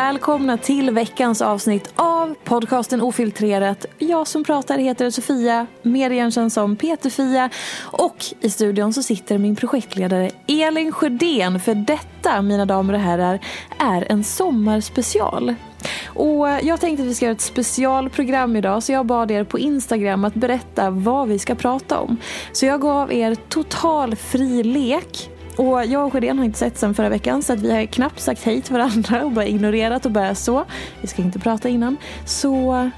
[0.00, 3.86] Välkomna till veckans avsnitt av podcasten Ofiltrerat.
[3.98, 9.56] Jag som pratar heter Sofia, mer igenkänd som Peter-Fia och i studion så sitter min
[9.56, 13.38] projektledare Elin Sjödén för detta, mina damer och herrar,
[13.78, 15.54] är en sommarspecial.
[16.06, 19.58] Och jag tänkte att vi ska göra ett specialprogram idag så jag bad er på
[19.58, 22.16] Instagram att berätta vad vi ska prata om.
[22.52, 26.94] Så jag gav er total fri lek och jag och Sjödén har inte sett sen
[26.94, 30.12] förra veckan så att vi har knappt sagt hej till varandra och bara ignorerat och
[30.12, 30.64] bara så.
[31.00, 31.96] Vi ska inte prata innan.
[32.24, 32.90] Så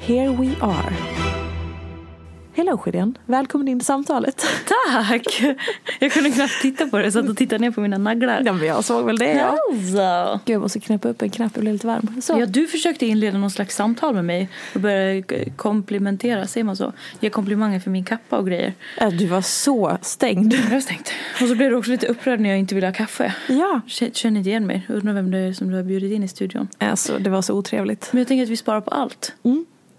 [0.00, 1.31] here we are.
[2.54, 4.46] Hello Sjödén, välkommen in i samtalet.
[4.68, 5.42] Tack!
[6.00, 8.42] Jag kunde knappt titta på det, jag satt och tittade ner på mina naglar.
[8.46, 9.56] Ja men jag såg väl det ja.
[9.72, 10.40] Alltså.
[10.44, 12.20] Gud jag måste knäppa upp en knapp, jag blir lite varm.
[12.22, 12.38] Så.
[12.40, 15.22] Ja, du försökte inleda någon slags samtal med mig och börja
[15.56, 16.92] komplimentera, säger man så?
[17.20, 18.72] Ge komplimanger för min kappa och grejer.
[19.00, 20.54] Äh, Du var så stängd.
[20.54, 21.12] Jag har stängt.
[21.42, 23.34] Och så blev du också lite upprörd när jag inte ville ha kaffe.
[23.48, 23.80] Ja.
[23.86, 24.86] Känner inte igen mig.
[24.88, 26.68] Undrar vem det är som du har bjudit in i studion.
[26.78, 28.08] Alltså det var så otrevligt.
[28.12, 29.32] Men jag tänker att vi sparar på allt.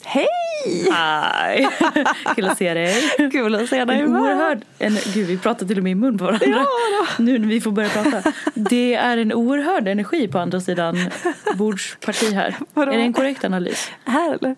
[0.05, 0.27] Hej!
[0.91, 1.67] Aj!
[2.35, 2.93] Kul att se dig.
[3.31, 6.17] Kul att se dig En oerhörd, en, gud vi pratar till och med i mun
[6.17, 6.47] på varandra.
[6.47, 6.65] Ja
[7.17, 8.31] Nu när vi får börja prata.
[8.53, 10.97] Det är en oerhörd energi på andra sidan
[11.55, 12.55] bordsparti här.
[12.73, 12.91] Vadå?
[12.91, 13.91] Är det en korrekt analys?
[14.05, 14.55] Här eller?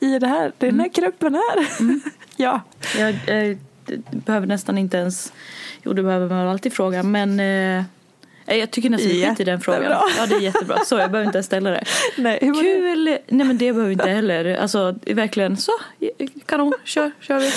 [0.00, 1.66] I det här, den här kroppen här.
[2.36, 2.60] ja.
[2.98, 3.56] Jag eh,
[4.10, 5.32] behöver nästan inte ens,
[5.82, 7.84] jo det behöver man alltid fråga men eh,
[8.46, 9.82] jag tycker nästan vi skiter i den frågan.
[10.16, 11.84] Ja det är jättebra, så jag behöver inte ens ställa det.
[12.16, 12.60] Nej, hur det?
[12.60, 14.56] Kul, nej men det behöver vi inte heller.
[14.56, 15.72] Alltså verkligen så,
[16.46, 17.50] kanon, kör, kör vi.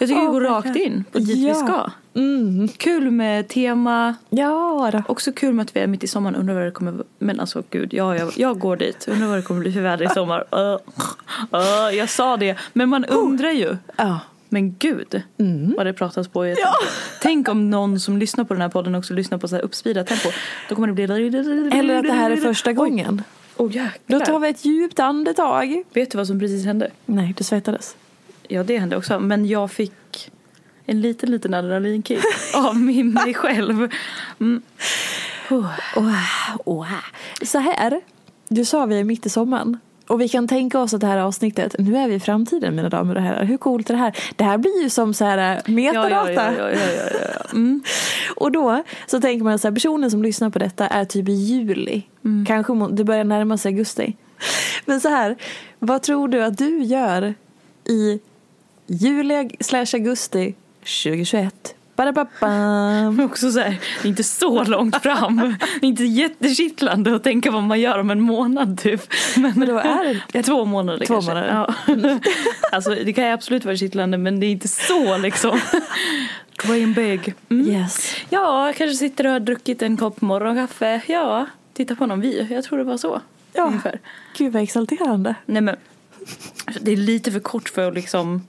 [0.00, 1.48] Jag tycker Ja, vi går rakt in på dit Ja.
[1.48, 1.90] vi ska.
[2.14, 2.68] Mm.
[2.68, 5.02] Kul med tema, Ja då.
[5.08, 6.36] Också kul med att vi är mitt i sommaren.
[6.36, 7.04] Undrar vad det kommer...
[7.18, 9.08] Men alltså gud, ja, jag, jag går dit.
[9.08, 10.44] Undrar vad det kommer bli för väder i sommar.
[10.54, 10.78] Uh,
[11.54, 12.56] uh, jag sa det.
[12.72, 13.76] Men man undrar ju.
[13.96, 14.20] Ja.
[14.48, 15.22] Men gud,
[15.76, 16.58] vad det pratas på i ett
[17.22, 20.06] Tänk om någon som lyssnar på den här podden också lyssnar på så här uppspeedat
[20.06, 20.28] tempo.
[20.68, 21.04] Då kommer det bli...
[21.78, 23.22] Eller att det här är första gången.
[23.56, 24.18] Åh oh, jäklar.
[24.18, 25.82] Då tar vi ett djupt andetag.
[25.92, 26.90] Vet du vad som precis hände?
[27.06, 27.96] Nej, du svettades.
[28.48, 29.20] Ja, det hände också.
[29.20, 30.30] Men jag fick
[30.84, 33.90] en liten, liten adrenalinkick av min, mig själv.
[34.40, 34.62] Mm.
[35.50, 35.70] Oh,
[36.64, 36.92] oh.
[37.42, 38.00] Så här,
[38.48, 39.78] du sa vi är mitt i sommaren.
[40.08, 42.88] Och vi kan tänka oss att det här avsnittet, nu är vi i framtiden mina
[42.88, 43.44] damer och herrar.
[43.44, 44.16] Hur coolt är det här?
[44.36, 46.54] Det här blir ju som så här metadata.
[46.58, 47.44] Ja, ja, ja.
[47.52, 47.82] Mm.
[48.36, 51.28] Och då så tänker man att så här, personen som lyssnar på detta är typ
[51.28, 52.02] i juli.
[52.24, 52.46] Mm.
[52.46, 54.16] Kanske det börjar närma sig augusti.
[54.84, 55.36] Men så här,
[55.78, 57.34] vad tror du att du gör
[57.84, 58.20] i
[58.86, 61.74] juli slash augusti 2021?
[61.98, 63.20] Badababam.
[63.24, 65.36] Också så här, det är inte så långt fram.
[65.80, 69.02] Det är inte jättekittlande att tänka vad man gör om en månad typ.
[69.36, 71.30] Men, Men då är det- två månader Två kanske.
[71.34, 71.48] månader.
[71.86, 72.20] Ja.
[72.72, 75.60] Alltså det kan ju absolut vara kittlande men det är inte så liksom.
[76.66, 77.34] Dream big.
[77.48, 77.68] Mm.
[77.68, 78.14] Yes.
[78.30, 81.00] Ja, kanske sitter och har druckit en kopp morgonkaffe.
[81.06, 82.46] Ja, titta på någon vy.
[82.50, 83.20] Jag tror det var så.
[83.52, 83.64] Ja.
[83.66, 84.00] Ungefär.
[84.36, 85.34] Gud vad exalterande.
[85.46, 85.76] Nej men,
[86.80, 88.46] det är lite för kort för att liksom...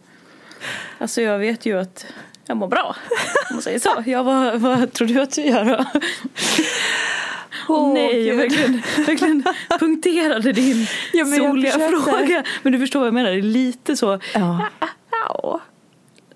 [0.98, 2.06] Alltså jag vet ju att
[2.50, 2.96] Jag mår bra,
[3.50, 4.04] om man säger så.
[4.10, 5.86] Ja, vad, vad tror du att du gör då?
[7.68, 9.44] Åh, Nej, jag verkligen, verkligen
[9.80, 12.44] punkterade din Ja, jag soliga fråga.
[12.64, 14.20] Men du förstår vad jag menar, det är lite så.
[14.34, 14.66] Ja.
[15.12, 15.60] Ja.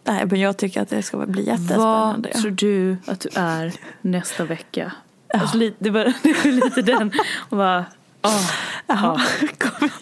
[0.04, 2.30] Nej, men jag tycker att det ska bli Vad jättespännande.
[2.34, 4.92] tror du att du är nästa vecka?
[5.34, 7.12] Alltså, det, var, det var lite den.
[7.50, 7.86] Och bara,
[8.24, 8.50] åh,
[8.88, 9.22] Ja.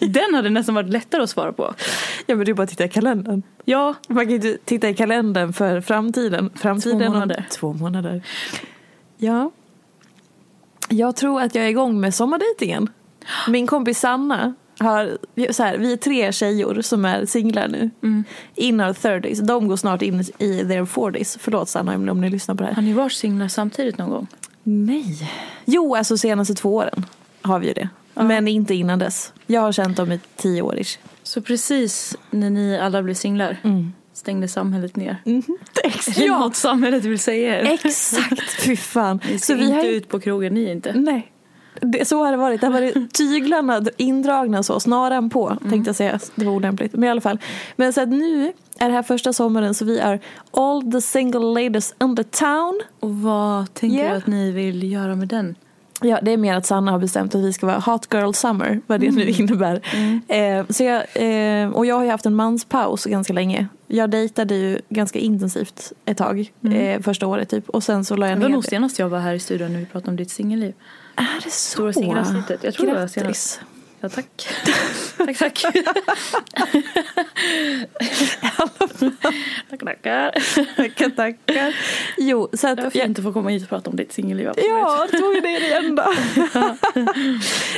[0.00, 1.74] Den hade nästan varit lättare att svara på.
[2.26, 3.42] ja, men det är bara att titta i kalendern.
[3.64, 6.50] Ja, Man kan ju titta i kalendern för framtiden.
[6.54, 7.44] framtiden Två månader.
[7.50, 8.22] Två månader.
[9.16, 9.50] Ja.
[10.88, 12.88] Jag tror att jag är igång med sommardejtingen.
[13.48, 15.18] Min kompis Sanna har,
[15.52, 17.90] så här, vi är tre tjejor som är singlar nu.
[18.02, 18.24] Mm.
[18.54, 19.42] In our 30s.
[19.42, 21.36] De går snart in i their 40s.
[21.40, 22.74] Förlåt Sanna om ni lyssnar på det här.
[22.74, 24.26] har ni varit singlar samtidigt någon gång?
[24.62, 25.30] Nej.
[25.64, 27.06] Jo, alltså senaste två åren
[27.42, 27.88] har vi ju det.
[28.14, 29.32] Men inte innan dess.
[29.46, 30.98] Jag har känt dem i tio år ish.
[31.22, 33.56] Så precis när ni alla blev singlar
[34.12, 35.16] stängde samhället ner.
[35.84, 37.78] Ex- Är det ja, något samhället vill säga er?
[37.84, 38.40] exakt.
[38.64, 39.20] Fy fan.
[39.48, 40.92] Ni vi inte har ut på krogen, ni inte.
[40.92, 41.28] Nej.
[41.80, 42.60] Det, så har det varit.
[42.60, 45.70] Det har varit tyglarna indragna så, snaran på Mm.
[45.70, 46.18] tänkte jag säga.
[46.34, 46.92] Det var olämpligt.
[46.92, 47.38] Men i alla fall.
[47.76, 50.20] Men så att nu är det här första sommaren så vi är
[50.50, 52.80] all the single ladies in the town.
[53.00, 54.10] Och vad tänker Yeah.
[54.10, 55.54] du att ni vill göra med den?
[56.04, 58.80] Ja, det är mer att Sanna har bestämt att vi ska vara hot girl summer,
[58.86, 59.80] vad det nu innebär.
[60.28, 63.66] Eh, så jag, eh, och jag har ju haft en manspaus ganska länge.
[63.86, 67.68] Jag dejtade ju ganska intensivt ett tag, eh, första året typ.
[67.68, 69.72] Och sen så la jag Det var ner nog senast jag var här i studion
[69.72, 70.74] när vi pratade om ditt singelliv.
[71.16, 71.72] Är det så?
[71.72, 72.64] Stora singelavsnittet.
[72.64, 73.14] Jag tror det var Grattis.
[73.14, 73.60] senast.
[74.02, 74.26] Ja, tack.
[75.16, 75.62] tack, tack.
[79.70, 80.30] tack, tackar.
[80.76, 81.74] Tackar, tackar.
[82.18, 82.76] Jo, så att...
[82.76, 84.50] Det var fint att få komma hit och prata om ditt singelliv.
[84.56, 86.04] Ja, tog det igen då.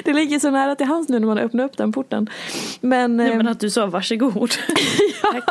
[0.04, 2.30] det ligger så nära till hands nu när man öppnar upp den porten.
[2.80, 4.50] Men, Nej, eh, men att du sa varsågod.
[5.22, 5.44] tack.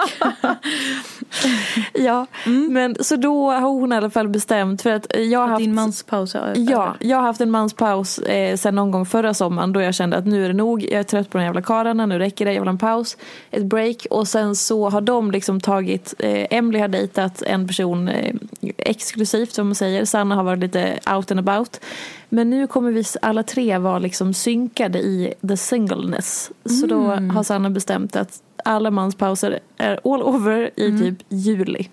[1.94, 2.28] ja,
[2.70, 5.76] men så då har hon i alla fall bestämt för att jag har haft din
[5.76, 9.74] mans paus är Ja, jag har haft en manspaus eh, sen någon gång förra sommaren
[9.74, 12.06] då jag kände att nu är det nog, jag är trött på de jävla karlarna,
[12.06, 13.18] nu räcker det, jag vill ha en paus,
[13.52, 18.08] ett break och sen så har de liksom tagit, eh, Emily har dejtat en person
[18.08, 18.36] eh,
[18.78, 21.80] exklusivt som man säger, Sanna har varit lite out and about.
[22.30, 26.52] Men nu kommer vi alla tre vara liksom synkade i the singleness.
[26.66, 31.90] Så då har Sanna bestämt att alla manspauser är all over i typ juli.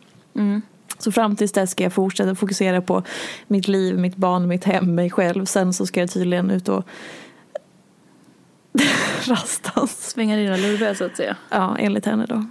[0.98, 3.02] Så fram tills dess ska jag fortsätta fokusera på
[3.46, 5.44] mitt liv, mitt barn, mitt hem, mig själv.
[5.44, 6.84] Sen så ska jag tydligen ut och
[9.24, 10.10] rastas.
[10.10, 11.36] Svänga dina lurviga så att säga.
[11.50, 12.44] Ja, enligt henne då.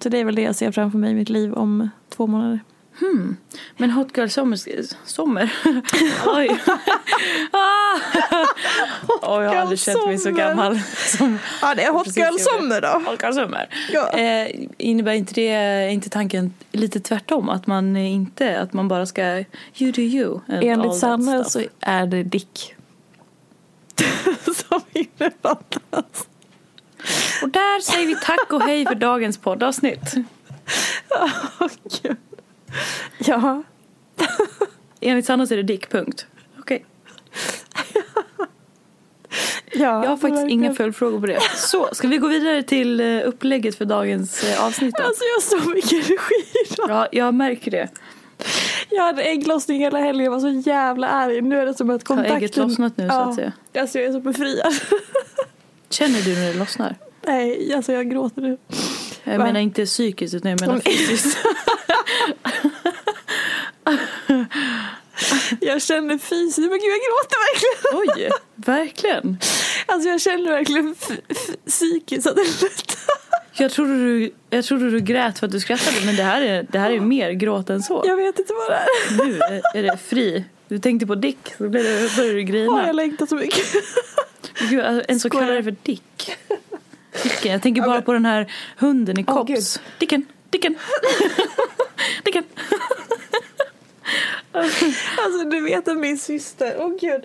[0.00, 2.60] Så det är väl det jag ser framför mig i mitt liv om två månader.
[3.76, 4.58] Men Hot Girl Sommar...
[5.06, 5.52] Sommar?
[6.26, 6.60] Oj.
[7.50, 7.98] ah.
[9.22, 10.80] Oj, jag har aldrig känt mig så gammal.
[11.18, 12.38] Som Ja, det är Hot Girl.
[12.38, 13.10] Summer då.
[13.10, 13.68] Hot Girl Sommar.
[13.92, 14.18] Ja.
[14.18, 14.48] Eh,
[14.78, 17.48] innebär inte det är inte tanken lite tvärtom?
[17.48, 19.44] Att man inte, att man bara ska
[19.76, 20.40] you do you?
[20.48, 22.74] Enligt Sanna så är det Dick.
[24.68, 26.28] Som innefattas.
[27.42, 30.14] Och där säger vi tack och hej för dagens poddavsnitt.
[31.10, 31.68] Åh,
[32.02, 32.16] Gud.
[33.18, 33.62] Ja.
[35.00, 36.26] Enligt Sanna så är det dick, punkt.
[36.58, 36.84] Okej.
[39.72, 40.04] ja.
[40.04, 41.40] Jag har faktiskt inga följdfrågor på det.
[41.56, 45.02] Så, ska vi gå vidare till eh, upplägget för dagens eh, avsnitt då?
[45.02, 46.88] Alltså jag har så mycket energi idag.
[46.88, 47.88] Ja, jag märker det.
[48.96, 51.40] Jag hade ägglossning hela helgen, jag var så jävla arg.
[51.40, 52.36] Nu är det som att kontakten...
[52.36, 53.52] ägget lossnat nu, så att säga?
[53.78, 54.74] Alltså jag är så befriad.
[55.90, 56.94] Känner du när det lossnar?
[57.26, 58.58] Nej, alltså jag gråter nu.
[59.24, 59.44] Jag Va?
[59.44, 61.38] menar inte psykiskt utan jag menar fysiskt.
[65.60, 68.00] Jag känner fysiskt, men gud jag gråter verkligen.
[68.00, 69.38] Oj, verkligen.
[69.86, 70.94] Alltså jag känner verkligen
[71.66, 72.98] psykiskt att det slutar.
[73.58, 76.66] Jag trodde, du, jag trodde du grät för att du skrattade men det här är,
[76.70, 78.02] det här är mer gråt än så.
[78.06, 79.26] Jag vet inte vad det är.
[79.26, 80.44] Nu är det fri.
[80.68, 82.86] Du tänkte på Dick så blev det, började du Åh, grina.
[82.86, 83.64] jag längtar så mycket.
[84.70, 86.36] Gud, alltså, en så kallar det för Dick.
[87.22, 87.52] Dicken.
[87.52, 89.80] Jag tänker bara på den här hunden i Åh, Kops.
[89.98, 90.74] Dicken, Dicken.
[92.24, 92.44] Dicken.
[94.52, 97.00] Alltså du vet att min syster, åh gud.
[97.10, 97.20] Nej,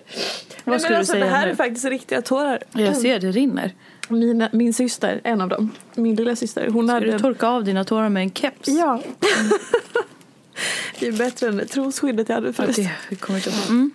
[0.64, 1.52] men skulle du alltså, säga Det här nu?
[1.52, 2.62] är faktiskt riktiga tårar.
[2.72, 3.74] Jag ser det rinner.
[4.08, 7.12] Mina, min syster, en av dem, min lilla syster, hon Ska hade...
[7.12, 8.68] du torka av dina tårar med en keps?
[8.68, 9.02] Ja.
[11.00, 12.88] det är bättre än trosskyddet jag hade Ja, förresten.
[13.10, 13.52] det kommer inte.
[13.68, 13.90] Mm.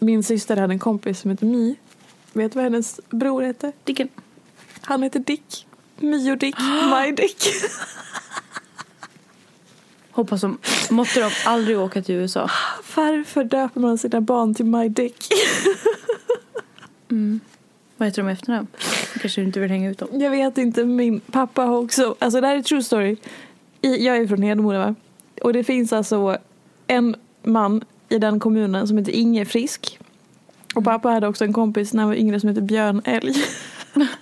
[0.00, 1.76] Min syster hade en kompis som hette Mi.
[2.32, 3.72] Vet du vad hennes bror hette?
[3.84, 4.08] Dicken.
[4.82, 5.66] Han heter Dick.
[5.96, 6.56] Mio Dick,
[7.04, 7.42] My Dick.
[10.10, 10.58] Hoppas de,
[10.90, 12.50] måtte de aldrig åka till USA.
[12.96, 15.28] Varför döper man sina barn till My Dick?
[17.96, 18.66] Vad heter de i efternamn?
[19.20, 20.08] Kanske du inte vill hänga ut dem.
[20.12, 23.16] Jag vet inte, min pappa har också, alltså det här är true story.
[23.82, 24.94] I, jag är från Hedemora va?
[25.42, 26.38] Och det finns alltså
[26.86, 29.98] en man i den kommunen som heter Inge Frisk.
[30.74, 33.34] Och pappa hade också en kompis när han var yngre som heter Björn Älg.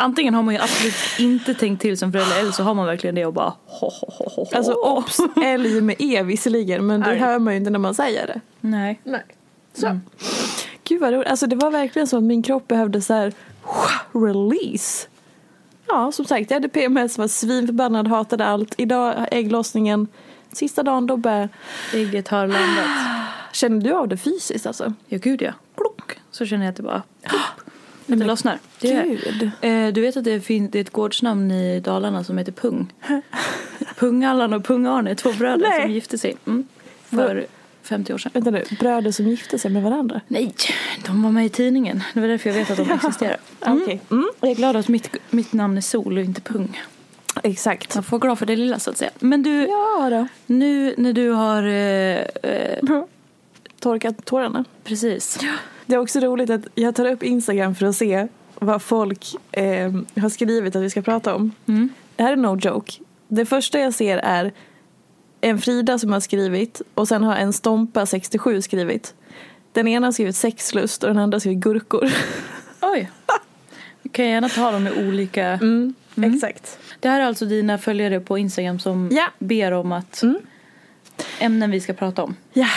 [0.00, 3.14] Antingen har man ju absolut inte tänkt till som förälder eller så har man verkligen
[3.14, 4.46] det och bara ho, ho, ho.
[4.52, 8.26] Alltså obs, älg med E visserligen men det hör man ju inte när man säger
[8.26, 8.40] det.
[8.60, 9.00] Nej.
[9.04, 9.24] Nej.
[9.74, 9.98] Så.
[10.84, 11.28] Gud vad roligt.
[11.28, 13.32] Alltså det var verkligen så att min kropp behövde så här
[14.12, 15.08] release.
[15.88, 18.74] Ja, som sagt, jag hade PMS, var svinförbannad, hatade allt.
[18.76, 20.08] Idag ägglossningen,
[20.52, 21.48] sista dagen då bär.
[21.94, 22.86] Ägget har landat.
[23.52, 24.92] Känner du av det fysiskt alltså?
[25.06, 25.52] Ja gud ja.
[25.76, 26.18] Klock.
[26.30, 27.02] Så känner jag att det bara
[28.12, 28.58] att det lossnar.
[28.80, 29.50] Gud.
[29.60, 32.92] eh, du vet att det, fin- det är ett gårdsnamn i Dalarna som heter Pung.
[33.98, 35.82] Pung-Allan och Pung-Arne, två bröder Nej.
[35.82, 36.66] som gifte sig mm,
[37.04, 37.46] för
[37.82, 38.30] 50 år sedan.
[38.34, 40.20] Vänta nu, bröder som gifte sig med varandra?
[40.28, 40.54] Nej,
[41.06, 42.02] de var med i tidningen.
[42.14, 43.36] Det var därför jag vet att de existerar.
[43.60, 43.78] Mm.
[43.82, 44.00] Okej.
[44.10, 44.30] Mm.
[44.40, 46.80] Jag är glad att mitt, mitt namn är Sol och inte Pung.
[47.42, 47.94] Exakt.
[47.94, 49.10] Man får vara glad för det lilla så att säga.
[49.20, 50.26] Men du, Ja då.
[50.46, 51.62] nu när du har...
[51.62, 52.18] Eh,
[52.52, 52.78] eh,
[53.80, 54.64] Torkat tårarna.
[54.84, 55.38] precis.
[55.90, 59.92] Det är också roligt att jag tar upp Instagram för att se vad folk eh,
[60.20, 61.52] har skrivit att vi ska prata om.
[61.68, 61.88] Mm.
[62.16, 62.92] Det här är no joke.
[63.28, 64.52] Det första jag ser är
[65.40, 69.14] en Frida som har skrivit och sen har en Stompa 67 skrivit.
[69.72, 72.10] Den ena har skrivit sexlust och den andra har skrivit gurkor.
[72.82, 73.10] Oj.
[74.02, 75.44] Vi kan gärna ta dem med olika...
[75.46, 75.94] Mm.
[76.16, 76.78] Exakt.
[77.00, 79.26] Det här är alltså dina följare på Instagram som Ja.
[79.38, 80.38] ber om att Mm.
[81.38, 82.36] ämnen vi ska prata om.
[82.52, 82.68] Ja.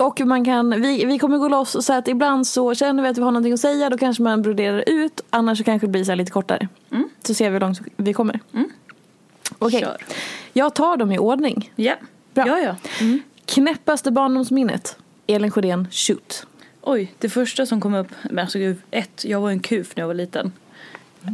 [0.00, 3.18] Och man kan, vi, vi kommer gå loss så att ibland så känner vi att
[3.18, 6.04] vi har någonting att säga då kanske man broderar ut annars så kanske det blir
[6.04, 6.68] så lite kortare.
[7.22, 8.40] Så ser vi hur långt vi kommer.
[9.58, 9.96] Okej, Kör.
[10.52, 11.72] jag tar dem i ordning.
[11.76, 11.94] Ja.
[12.34, 12.46] Bra.
[12.46, 12.76] Ja, ja.
[13.44, 14.96] Knäppaste barndomsminnet?
[15.26, 16.46] Elin Sjödén, shoot.
[16.82, 20.02] Oj, det första som kom upp, men alltså gud, ett, jag var en kuf när
[20.02, 20.52] jag var liten.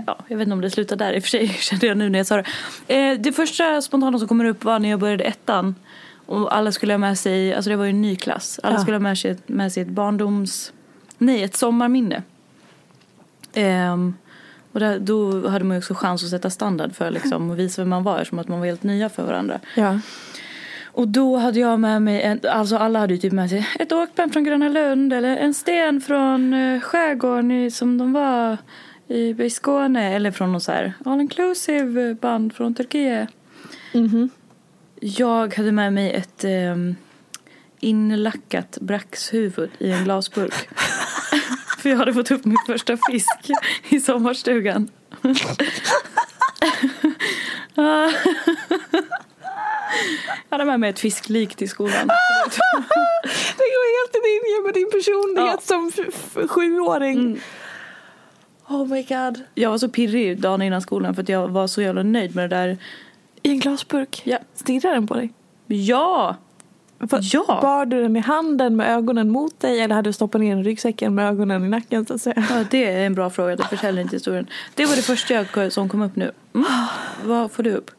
[0.06, 2.08] Ja, jag vet inte om det slutar där i och för sig, kände jag nu
[2.08, 2.44] när jag sa det.
[2.96, 5.74] Eh, det första spontana som kommer upp var när jag började ettan.
[6.26, 8.60] Och alla skulle ha med sig, alltså det var ju en ny klass.
[8.62, 8.80] Alla Ja.
[8.80, 10.72] skulle ha med sig, med sig ett barndoms,
[11.18, 12.22] nej ett sommarminne.
[13.54, 14.14] Ehm,
[14.72, 17.82] och där, då hade man ju också chans att sätta standard för liksom, och visa
[17.82, 19.60] vem man var som att man var helt nya för varandra.
[19.74, 20.00] Ja.
[20.84, 23.92] Och då hade jag med mig, en, alltså alla hade ju typ med sig ett
[23.92, 28.56] åkband från Gröna Lund eller en sten från uh, skärgården i, som de var
[29.08, 33.28] i, i Skåne eller från någon så här all inclusive band från Turkiet.
[33.94, 34.30] Mhm.
[35.00, 36.96] Jag hade med mig ett um,
[37.80, 40.54] inlackat braxhuvud i en glasburk.
[41.78, 43.50] För jag hade fått upp min första fisk
[43.88, 44.88] i sommarstugan.
[47.74, 48.12] Jag
[50.50, 52.06] hade med mig ett fisklik till skolan.
[53.56, 55.92] Det går helt i linje med din personlighet Ja.
[56.40, 57.40] som sjuåring.
[58.68, 59.40] Oh my god.
[59.54, 62.50] Jag var så pirrig dagen innan skolan för att jag var så jävla nöjd med
[62.50, 62.78] det där.
[63.46, 64.22] I en glasburk?
[64.24, 64.38] Ja.
[64.54, 65.32] Stirrar den på dig?
[65.66, 66.36] Ja!
[66.98, 67.58] Va- Ja.
[67.62, 70.58] Bar du den i handen med ögonen mot dig eller hade du stoppat ner den
[70.64, 72.44] i ryggsäcken med ögonen i nacken så att säga?
[72.50, 72.64] ja!
[72.70, 74.46] Det är en bra fråga, det förtäljer inte historien.
[74.74, 76.30] Det var det första jag, som kom upp nu.
[76.54, 76.66] Mm.
[77.24, 77.90] Vad får du upp?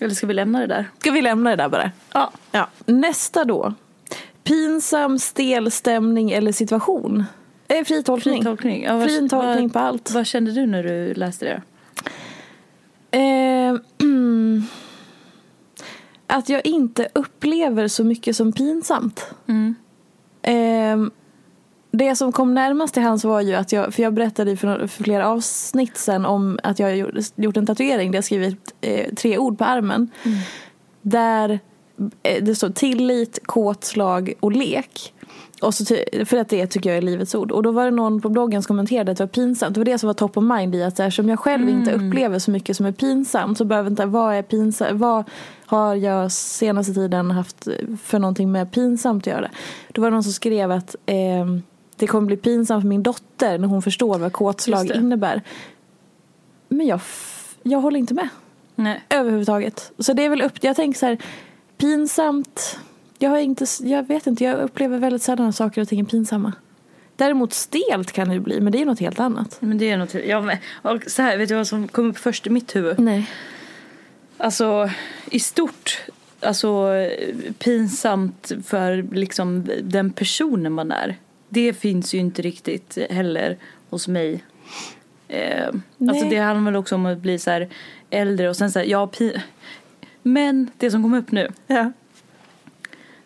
[0.00, 0.90] Eller ska vi lämna det där?
[0.98, 1.90] Ska vi lämna det där bara?
[2.12, 2.30] Ja.
[2.52, 2.68] Ja.
[2.86, 3.74] Nästa då.
[4.44, 7.24] Pinsam, stel stämning eller situation?
[7.68, 8.36] Eh, fri tolkning.
[8.36, 8.82] Fri tolkning.
[8.84, 10.10] Ja, vad- Fri tolkning vad- på allt.
[10.10, 11.62] Vad kände du när du läste det?
[13.10, 13.20] Eh,
[16.34, 19.26] att jag inte upplever så mycket som pinsamt.
[19.46, 19.74] Mm.
[20.42, 21.10] Eh,
[21.90, 25.04] det som kom närmast till hands var ju att jag, för jag berättade för, för
[25.04, 26.96] flera avsnitt sen om att jag
[27.36, 30.10] gjort, en tatuering där jag skrivit eh, tre ord på armen.
[31.02, 31.60] Där
[32.22, 35.13] eh, det står tillit, kåtslag och lek.
[35.64, 35.84] Och så
[36.24, 37.52] för att det tycker jag är livets ord.
[37.52, 39.74] Och då var det någon på bloggen som kommenterade att det var pinsamt.
[39.74, 42.38] Det var det som var top of mind i att eftersom jag själv inte upplever
[42.38, 45.24] så mycket som är pinsamt så behöver inte, vad är pinsamt, vad
[45.66, 47.68] har jag senaste tiden haft
[48.02, 49.50] för någonting med pinsamt att göra?
[49.92, 51.62] Då var det någon som skrev att ehm,
[51.96, 55.42] det kommer bli pinsamt för min dotter när hon förstår vad kåtslag innebär.
[56.68, 57.00] Men jag,
[57.62, 58.28] jag håller inte med
[58.74, 59.02] Nej.
[59.08, 59.92] överhuvudtaget.
[59.98, 61.18] Så det är väl upp, jag tänker så här,
[61.76, 62.78] pinsamt,
[63.18, 66.04] jag har inte, jag vet inte, jag upplever väldigt sällan att saker och ting är
[66.04, 66.52] pinsamma.
[67.16, 69.56] Däremot stelt kan det ju bli, men det är något helt annat.
[69.60, 72.46] Men det är något, ja, och så här, vet du vad som kom upp först
[72.46, 72.98] i mitt huvud?
[72.98, 73.30] Nej.
[74.36, 74.90] Alltså
[75.30, 76.02] i stort,
[76.40, 76.88] alltså
[77.58, 81.16] pinsamt för liksom den personen man är.
[81.48, 83.58] Det finns ju inte riktigt heller
[83.90, 84.44] hos mig.
[85.28, 85.66] Eh,
[86.08, 87.68] alltså det handlar väl också om att bli så här
[88.10, 89.40] äldre och sen så här, ja, pi-
[90.22, 91.48] men det som kom upp nu.
[91.66, 91.92] Ja.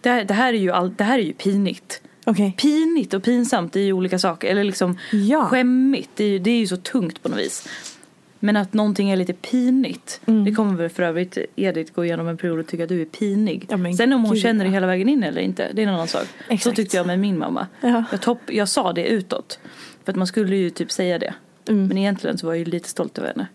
[0.09, 2.03] Det här, det här, är, ju all, det här är ju pinigt.
[2.27, 2.55] Okej.
[2.57, 4.49] Pinigt och pinsamt är ju olika saker.
[4.49, 5.45] Eller liksom Ja.
[5.45, 7.69] skämmigt, det är, ju, det är ju så tungt på något vis.
[8.41, 10.21] Men att någonting är lite pinigt.
[10.45, 13.05] Det kommer väl för övrigt Edith gå igenom en period och tycka att du är
[13.05, 13.67] pinig.
[13.69, 14.75] Ja, Sen om hon gud, känner det ja.
[14.75, 16.23] hela vägen in eller inte, det är en annan sak.
[16.49, 16.77] Så Exakt.
[16.77, 17.67] tyckte jag med min mamma.
[17.81, 18.05] Ja.
[18.11, 19.59] Jag, topp, jag sa det utåt.
[20.05, 21.35] För att man skulle ju typ säga det.
[21.69, 21.87] Mm.
[21.87, 23.47] Men egentligen så var jag ju lite stolt över henne.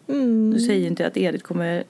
[0.51, 1.83] Nu säger inte jag att Edith kommer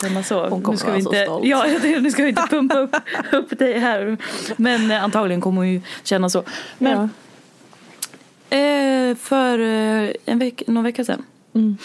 [0.00, 0.48] känna så.
[0.48, 1.46] Hon kommer nu ska vara vi så inte, stolt.
[1.46, 1.64] Ja,
[2.00, 2.96] nu ska vi inte pumpa upp,
[3.32, 4.16] upp dig här.
[4.56, 6.44] Men eh, antagligen kommer hon ju känna så.
[6.78, 7.10] Men
[8.50, 8.56] Ja.
[8.56, 11.24] eh, för eh, en veck, någon vecka sedan
[11.54, 11.76] Mm.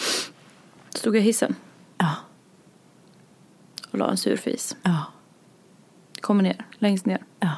[0.94, 1.54] stod jag i hissen
[1.98, 2.14] Ja.
[3.90, 4.76] och la en sur fis.
[4.82, 5.04] Ja.
[6.20, 7.18] Kommer ner, längst ner.
[7.40, 7.50] Ja.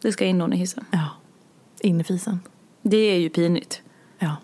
[0.00, 0.84] Det ska in någon i hissen.
[0.90, 1.08] Ja.
[1.80, 2.40] In i fisen.
[2.82, 3.82] Det är ju pinigt.
[4.18, 4.36] Ja.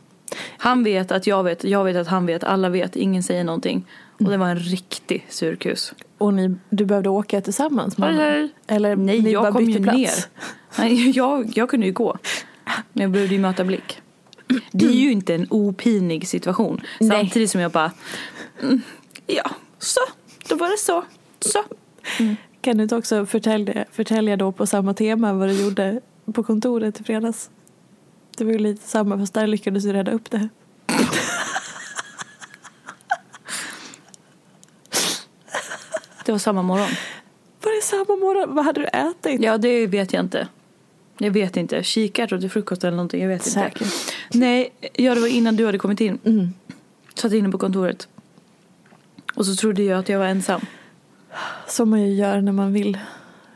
[0.58, 3.86] Han vet att jag vet, jag vet att han vet, alla vet, ingen säger någonting.
[4.18, 5.94] Och det var en riktig surkus.
[6.18, 8.48] Och ni, du behövde åka tillsammans med honom?
[8.66, 9.96] Eller Nej, ni jag bara kom bytte ju plats?
[9.98, 10.14] ner.
[10.78, 12.18] Nej, jag, jag kunde ju gå.
[12.92, 14.00] Men jag behövde ju möta blick.
[14.72, 16.80] Det är ju inte en opinig situation.
[17.00, 17.10] Nej.
[17.10, 17.92] Samtidigt som jag bara,
[18.62, 18.82] mm,
[19.26, 20.00] ja, så,
[20.48, 21.04] då var det så,
[21.40, 21.64] så.
[22.60, 26.00] Kan du inte också förtälja, förtälja då på samma tema vad du gjorde
[26.34, 27.50] på kontoret i fredags?
[28.37, 30.48] Det var ju lite samma fast där lyckades du rädda upp det.
[36.28, 36.88] Det var samma morgon.
[37.62, 38.54] Var det samma morgon?
[38.54, 39.42] Vad hade du ätit?
[39.42, 40.49] Ja, det vet jag inte.
[41.18, 41.82] Jag vet inte.
[41.82, 43.23] Kikärtor till frukost eller någonting.
[43.23, 43.50] Jag vet inte.
[43.50, 43.88] Säkert.
[44.32, 46.18] Nej, ja, det var innan du hade kommit in.
[46.25, 46.49] Mm.
[47.14, 48.08] Satt inne på kontoret.
[49.35, 50.61] Och så trodde jag att jag var ensam.
[51.66, 52.99] Som man ju gör när man vill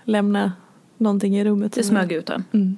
[0.04, 0.52] lämna
[0.98, 1.72] någonting i rummet.
[1.72, 2.44] Det smög ut en.
[2.52, 2.76] Mm.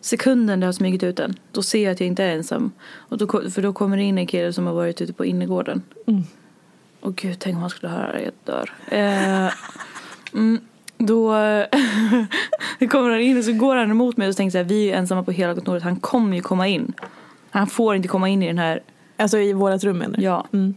[0.00, 2.72] Sekunden det har smugit ut en, då ser jag att jag inte är ensam.
[2.92, 5.82] Och då, för då kommer det in en kille som har varit ute på innergården.
[6.06, 6.22] Mm.
[7.00, 8.72] Och gud, tänk om han skulle höra det, jag dör.
[8.88, 9.52] Eh,
[10.32, 10.60] mm,
[10.98, 11.28] då
[12.90, 14.96] kommer han in och så går han emot mig och så tänker jag vi är
[14.98, 16.92] ensamma på hela kontoret, han kommer ju komma in.
[17.50, 18.82] Han får inte komma in i den här,
[19.16, 20.22] Alltså i vårat rum menar du?
[20.22, 20.46] ja.
[20.52, 20.74] Mm.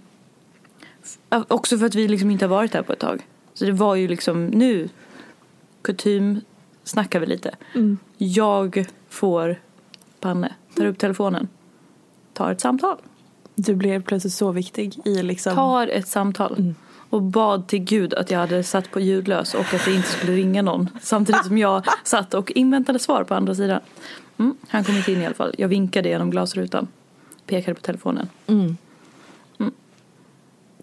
[1.32, 3.27] F- Också för att vi liksom inte har varit här på ett tag.
[3.53, 4.89] Så det var ju liksom nu,
[5.81, 6.42] kutym,
[6.83, 7.55] snackar vi lite.
[7.75, 7.98] Mm.
[8.18, 9.55] Jag får
[10.20, 11.48] panne, tar upp telefonen,
[12.33, 12.98] tar ett samtal.
[13.55, 15.55] Du blev plötsligt så viktig i liksom...
[15.55, 16.74] Tar ett samtal.
[17.09, 20.33] Och bad till gud att jag hade satt på ljudlös och att det inte skulle
[20.33, 20.89] ringa någon.
[21.01, 23.79] Samtidigt som jag satt och inväntade svar på andra sidan.
[24.37, 25.55] Mm, han kom inte in i alla fall.
[25.57, 26.87] Jag vinkade genom glasrutan.
[27.46, 28.29] Pekade på telefonen.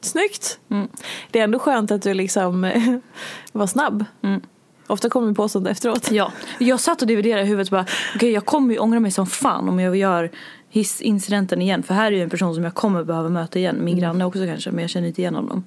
[0.01, 0.59] Snyggt!
[0.69, 0.89] Mm.
[1.31, 2.61] Det är ändå skönt att du liksom
[3.53, 4.05] var snabb.
[4.23, 4.41] Mm.
[4.87, 6.11] Ofta kommer vi på sånt efteråt.
[6.11, 9.11] Ja, jag satt och dividerade i huvudet och bara okej jag kommer ju ångra mig
[9.11, 10.31] som fan om jag gör
[10.71, 11.83] hissincidenten igen.
[11.83, 13.85] För här är ju en person som jag kommer behöva möta igen.
[13.85, 15.65] Min granne också kanske men jag känner inte igen honom.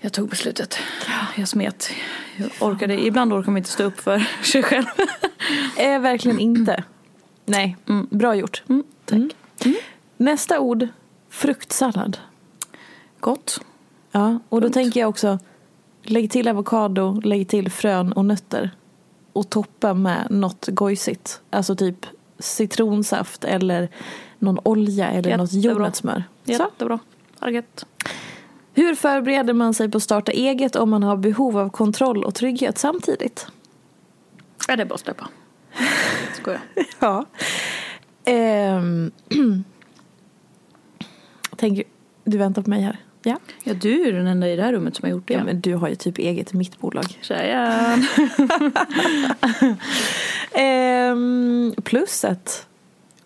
[0.00, 0.78] Jag tog beslutet.
[1.36, 1.90] Jag smet.
[2.36, 4.86] Jag orkade, ibland orkar man inte stå upp för sig själv.
[5.78, 6.84] Eh, verkligen inte.
[7.44, 7.76] Nej,
[8.10, 8.62] bra gjort.
[8.68, 9.20] Mm, tack.
[10.16, 10.88] Nästa ord,
[11.28, 12.18] fruktsallad.
[13.20, 13.60] Gott.
[14.12, 15.38] Ja, och då tänker jag också
[16.02, 18.70] lägg till avokado, lägg till frön och nötter.
[19.32, 21.40] Och toppa med något gojsigt.
[21.50, 22.06] Alltså typ
[22.38, 23.88] citronsaft eller
[24.38, 25.72] någon olja eller något Jättebra.
[25.72, 26.24] jordnötssmör.
[26.44, 26.52] Så.
[26.52, 26.98] Jättebra.
[27.50, 27.86] Gött.
[28.74, 32.34] Hur förbereder man sig på att starta eget om man har behov av kontroll och
[32.34, 33.46] trygghet samtidigt?
[34.68, 35.28] Ja, det är bara att släppa.
[36.34, 36.60] Skojar.
[36.98, 37.24] Ja.
[38.24, 39.10] Ehm.
[41.56, 41.82] Tänk,
[42.24, 42.96] du väntar på mig här.
[43.28, 43.38] Ja.
[43.64, 45.34] Ja, du är den enda i det här rummet som har gjort det.
[45.34, 47.18] ja, men du har ju typ eget mittbolag.
[47.20, 48.06] Tjejen.
[50.52, 52.66] Ehm, plus att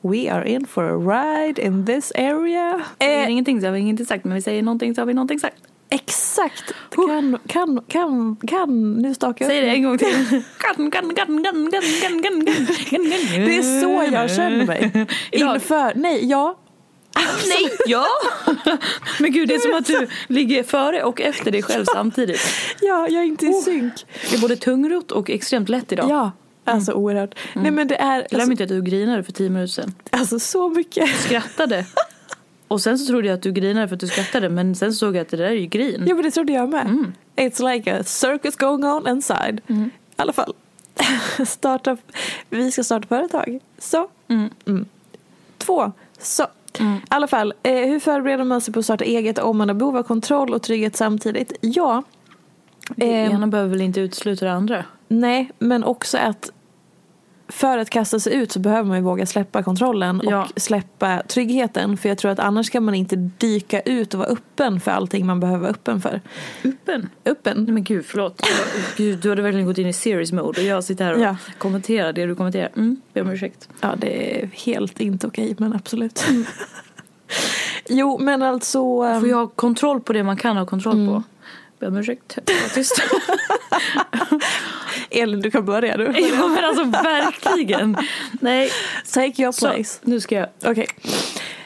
[0.01, 2.81] we are in for a ride in this area.
[2.99, 5.41] Eh, ingenting så har vi ingenting sagt, men vi säger någonting så har vi någonting
[5.41, 5.57] sagt.
[5.91, 6.73] exakt.
[6.91, 10.43] Kan, kan, kan, kan, nu stakar jag Säg det en gång till.
[10.59, 12.47] Kan, kan, kan, kan, kan, kan, kan, kan, kan,
[12.91, 13.05] kan.
[13.45, 15.07] Det är så jag känner mig.
[15.33, 16.59] Inför, nej, ja.
[17.49, 18.07] Nej, ja!
[19.21, 22.41] Men gud, det är som att du ligger före och efter dig själv samtidigt.
[22.81, 24.07] Ja, jag är inte i synk.
[24.31, 26.11] Det är både tungrot och extremt lätt idag.
[26.11, 26.33] Ja,
[26.65, 27.35] alltså oerhört.
[27.55, 29.95] Nej men det är Glöm alltså, inte att du grinade för tio minuter sedan.
[30.11, 31.09] alltså så mycket.
[31.21, 31.87] Skrattade.
[32.69, 35.17] Och sen så trodde jag att du grinade för att du skrattade men sen såg
[35.17, 36.05] jag att det där är ju grin.
[36.07, 37.13] Ja men det trodde jag med.
[37.37, 39.61] It's like a circus going on inside.
[39.69, 40.55] I alla fall.
[41.47, 41.97] starta,
[42.51, 43.59] vi ska starta företag.
[43.79, 44.09] Så.
[44.29, 44.87] Mm.
[45.59, 45.93] Två.
[46.19, 46.47] Så.
[46.81, 49.75] I alla fall, eh, hur förbereder man sig på att starta eget om man har
[49.75, 51.53] behov av kontroll och trygghet samtidigt?
[51.61, 52.03] Ja.
[52.97, 54.85] Det Ehm, ena behöver väl inte utesluta det andra.
[55.09, 56.51] Nej, men också att
[57.53, 60.49] för att kasta sig ut så behöver man ju våga släppa kontrollen Ja.
[60.55, 61.97] och släppa tryggheten.
[61.97, 65.27] För jag tror att annars kan man inte dyka ut och vara öppen för allting
[65.27, 66.21] man behöver vara öppen för.
[66.65, 67.09] Öppen.
[67.25, 67.65] Öppen?
[67.65, 68.43] Nej men gud, förlåt.
[68.97, 71.37] Gud, du hade verkligen gått in i series mode och jag sitter här och Ja.
[71.59, 72.71] kommenterar det du kommenterar.
[72.77, 73.69] Mm, ber om ursäkt.
[73.81, 76.25] Ja, det är helt inte okej, men absolut.
[77.89, 78.79] Jo, men alltså...
[78.79, 81.23] ehm, Får jag ha kontroll på det man kan ha kontroll på?
[81.83, 83.03] Ber om ursäkt, jag var tyst.
[85.11, 86.05] Elin, du kan börja du.
[86.05, 87.97] ja men alltså verkligen.
[88.41, 88.71] Nej,
[89.13, 89.99] Take your så place.
[90.03, 90.49] nu ska jag.
[90.65, 90.87] Okej.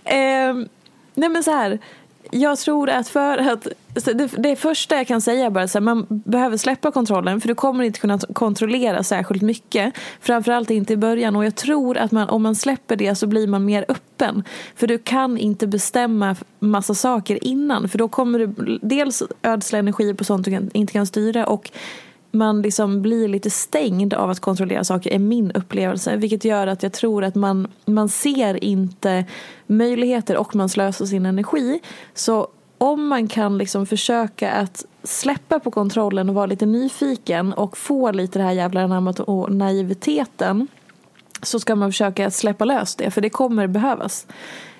[0.04, 0.68] Ehm,
[1.14, 1.78] nej men så här.
[2.30, 5.84] Jag tror att för att det, det första jag kan säga är bara så här,
[5.84, 9.94] man behöver släppa kontrollen för du kommer inte kunna kontrollera särskilt mycket.
[10.20, 13.46] Framförallt inte i början och jag tror att man, om man släpper det så blir
[13.46, 14.44] man mer öppen.
[14.74, 20.14] För du kan inte bestämma massa saker innan för då kommer du dels ödsla energi
[20.14, 21.70] på sånt du inte kan styra och
[22.38, 26.16] man liksom blir lite stängd av att kontrollera saker är min upplevelse.
[26.16, 29.24] Vilket gör att jag tror att man, man ser inte
[29.66, 31.80] möjligheter och man slösar sin energi.
[32.14, 37.76] Så om man kan liksom försöka att släppa på kontrollen och vara lite nyfiken och
[37.76, 40.68] få lite det här jävla anammat och naiviteten
[41.42, 44.26] så ska man försöka släppa lös det för det kommer behövas.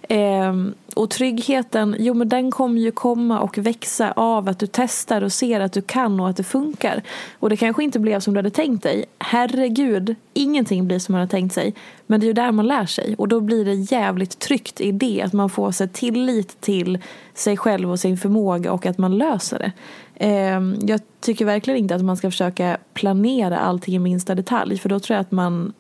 [0.09, 0.55] Eh,
[0.97, 5.33] och tryggheten, jo men den kommer ju komma och växa av att du testar och
[5.33, 7.03] ser att du kan och att det funkar.
[7.39, 9.05] Och det kanske inte blev som du hade tänkt dig.
[9.19, 11.75] Herregud, ingenting blir som man har tänkt sig.
[12.07, 14.93] Men det är ju där man lär sig och då blir det jävligt tryggt i
[14.93, 15.23] det.
[15.23, 16.99] Att man får sig tillit till
[17.35, 19.73] sig själv och sin förmåga och att man löser det.
[20.27, 24.89] Eh, jag tycker verkligen inte att man ska försöka planera allting i minsta detalj för
[24.89, 25.73] då tror jag att man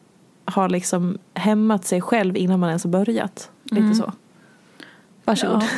[0.45, 3.51] har liksom hämmat sig själv innan man ens har börjat.
[3.71, 4.13] Lite så.
[5.25, 5.63] Varsågod.
[5.63, 5.69] Ja.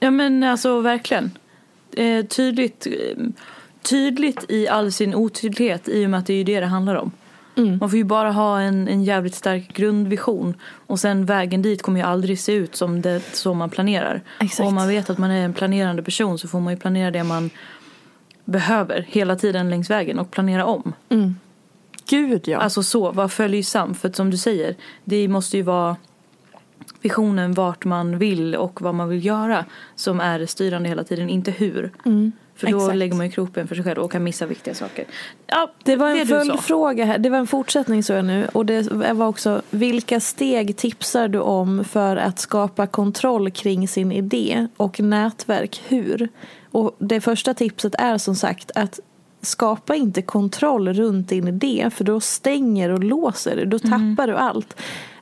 [0.00, 1.30] ja men alltså verkligen.
[1.92, 3.24] Eh, tydligt, eh,
[3.82, 6.94] tydligt i all sin otydlighet i och med att det är ju det det handlar
[6.94, 7.10] om.
[7.80, 10.54] Man får ju bara ha en, en jävligt stark grundvision
[10.86, 14.22] och sen vägen dit kommer ju aldrig se ut som det som man planerar.
[14.40, 14.60] Exakt.
[14.60, 17.10] Och om man vet att man är en planerande person så får man ju planera
[17.10, 17.50] det man
[18.44, 20.92] behöver hela tiden längs vägen och planera om.
[22.08, 22.58] Gud ja.
[22.58, 23.94] Alltså så, var följsam.
[23.94, 25.96] För som du säger, det måste ju vara
[27.00, 31.28] visionen vart man vill och vad man vill göra som är det styrande hela tiden,
[31.28, 31.92] inte hur.
[32.60, 32.96] för då exakt.
[32.96, 35.04] lägger man ju kroppen för sig själv och kan missa viktiga saker.
[35.46, 37.18] Ja, Det var en följdfråga här.
[37.18, 38.48] Det var en fortsättning så jag nu.
[38.52, 44.12] Och det var också, vilka steg tipsar du om för att skapa kontroll kring sin
[44.12, 46.28] idé och nätverk hur?
[46.70, 49.00] Och det första tipset är som sagt att
[49.42, 53.64] skapa inte kontroll runt din idé för då stänger och låser du.
[53.64, 54.76] Då tappar du allt.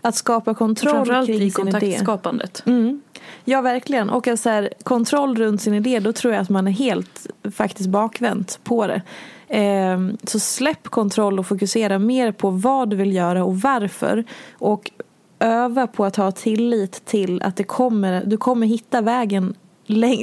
[0.09, 0.95] Att skapa kontroll.
[0.95, 2.63] Framförallt kring i kontaktskapandet.
[2.67, 3.01] Mm.
[3.45, 4.11] Ja, verkligen.
[4.11, 7.89] Och så här, kontroll runt sin idé, då tror jag att man är helt faktiskt
[7.89, 9.03] bakvänt på det.
[9.49, 14.25] Ehm, så släpp kontroll och fokusera mer på vad du vill göra och varför.
[14.53, 14.91] Och
[15.39, 19.55] öva på att ha tillit till att det kommer, du kommer hitta vägen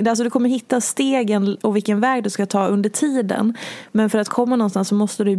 [0.07, 3.57] Alltså du kommer hitta stegen och vilken väg du ska ta under tiden.
[3.91, 5.37] Men för att komma någonstans så måste du ju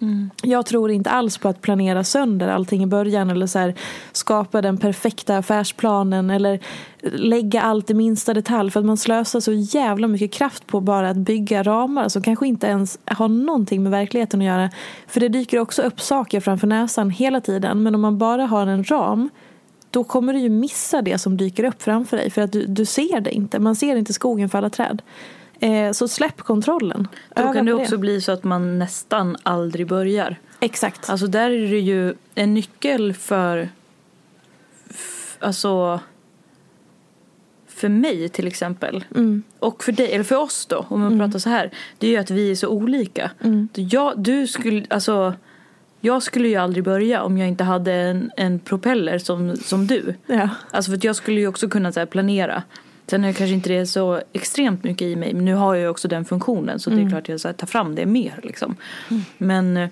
[0.00, 0.30] Mm.
[0.42, 3.74] Jag tror inte alls på att planera sönder allting i början eller så här,
[4.12, 6.60] skapa den perfekta affärsplanen eller
[7.02, 11.10] lägga allt i minsta detalj för att man slösar så jävla mycket kraft på bara
[11.10, 14.70] att bygga ramar som kanske inte ens har någonting med verkligheten att göra.
[15.06, 18.66] För det dyker också upp saker framför näsan hela tiden men om man bara har
[18.66, 19.30] en ram
[19.90, 22.84] då kommer du ju missa det som dyker upp framför dig för att du, du
[22.84, 23.58] ser det inte.
[23.58, 25.02] Man ser inte skogen för alla träd.
[25.60, 27.08] Eh, så släpp kontrollen.
[27.34, 30.36] Då Öva kan det också bli så att man nästan aldrig börjar.
[30.60, 31.10] Exakt.
[31.10, 33.68] Alltså där är det ju en nyckel för,
[35.38, 36.00] alltså
[37.66, 39.04] för mig till exempel.
[39.58, 41.70] Och för dig, eller för oss då, om man pratar så här.
[41.98, 43.30] Det är ju att vi är så olika.
[43.74, 45.34] Jag, du skulle, alltså,
[46.00, 50.14] jag skulle ju aldrig börja om jag inte hade en, en propeller som, som du.
[50.26, 50.48] Ja.
[50.70, 52.62] Alltså för att jag skulle ju också kunna så här, planera.
[53.10, 55.34] Sen har jag kanske inte det så extremt mycket i mig.
[55.34, 56.78] Men nu har jag ju också den funktionen.
[56.80, 58.76] Så det är klart jag tar fram det mer liksom.
[59.38, 59.88] Men eh,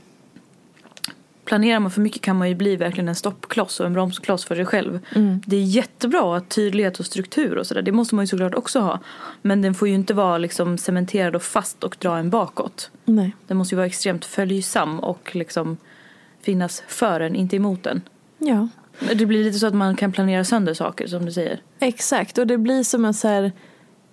[1.44, 4.54] planerar man för mycket kan man ju bli verkligen en stoppkloss och en bromskloss för
[4.54, 5.00] sig själv.
[5.46, 7.82] Det är jättebra att tydlighet och struktur och sådär.
[7.82, 9.00] Det måste man ju såklart också ha.
[9.42, 12.90] Men den får ju inte vara liksom cementerad och fast och dra en bakåt.
[13.04, 13.36] Nej.
[13.46, 15.76] Den måste ju vara extremt följsam och liksom
[16.42, 18.02] finnas för en, inte emot en.
[18.38, 18.68] Ja.
[19.00, 21.60] Det blir lite så att man kan planera sönder saker som du säger.
[21.80, 23.52] Exakt, och det blir som en så här,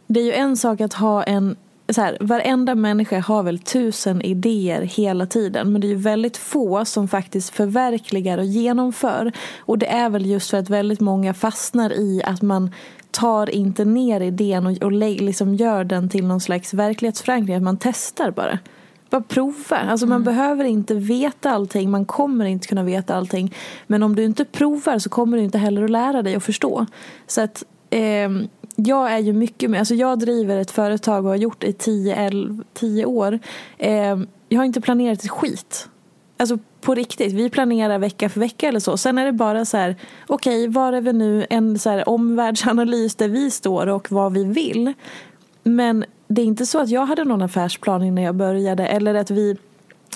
[0.08, 1.56] det är ju en sak att ha en,
[1.90, 6.38] så här, varenda människa har väl tusen idéer hela tiden men det är ju väldigt
[6.38, 9.32] få som faktiskt förverkligar och genomför.
[9.60, 12.72] Och det är väl just för att väldigt många fastnar i att man
[13.12, 17.78] tar inte ner idén och, och liksom gör den till någon slags verklighetsförankring, att man
[17.78, 18.60] testar bara.
[19.14, 19.78] Bara prova.
[19.78, 23.56] Alltså man behöver inte veta allting, man kommer inte kunna veta allting.
[23.88, 26.86] Men om du inte provar så kommer du inte heller att lära dig att förstå.
[27.28, 31.36] Så att ehm, jag är ju mycket med, alltså jag driver ett företag och har
[31.36, 33.40] gjort det i 10, 11, 10 år.
[33.78, 35.90] Ehm, jag har inte planerat ett skit.
[36.38, 38.98] Alltså på riktigt, vi planerar vecka för vecka eller så.
[38.98, 39.96] Sen är det bara så här,
[40.28, 41.46] okej, var är vi nu?
[41.50, 44.94] En så här omvärldsanalys där vi står och vad vi vill.
[45.64, 49.32] Men det är inte så att jag hade någon affärsplan innan jag började eller att
[49.32, 49.58] vi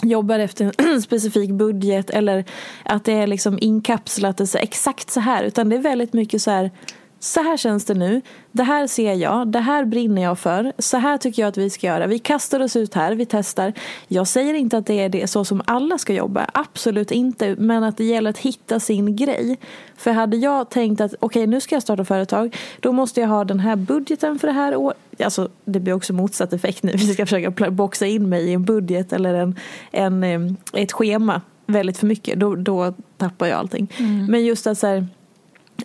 [0.03, 2.45] jobbar efter en specifik budget eller
[2.84, 6.41] att det är liksom inkapslat och så exakt så här utan det är väldigt mycket
[6.41, 6.71] så här
[7.19, 10.97] så här känns det nu, det här ser jag, det här brinner jag för, så
[10.97, 12.08] här tycker jag att vi ska göra.
[12.08, 13.73] Vi kastar oss ut här, vi testar.
[14.08, 17.84] Jag säger inte att det är det så som alla ska jobba, absolut inte, men
[17.84, 19.58] att det gäller att hitta sin grej.
[19.97, 23.27] För hade jag tänkt att okej, okay, nu ska jag starta företag, då måste jag
[23.27, 24.97] ha den här budgeten för det här året.
[25.23, 28.65] Alltså, det blir också motsatt effekt nu, vi ska försöka boxa in mig i en
[28.65, 29.56] budget eller en,
[29.91, 33.93] en, ett schema väldigt för mycket, då, då tappar jag allting.
[33.97, 34.25] Mm.
[34.25, 35.08] Men just att så här,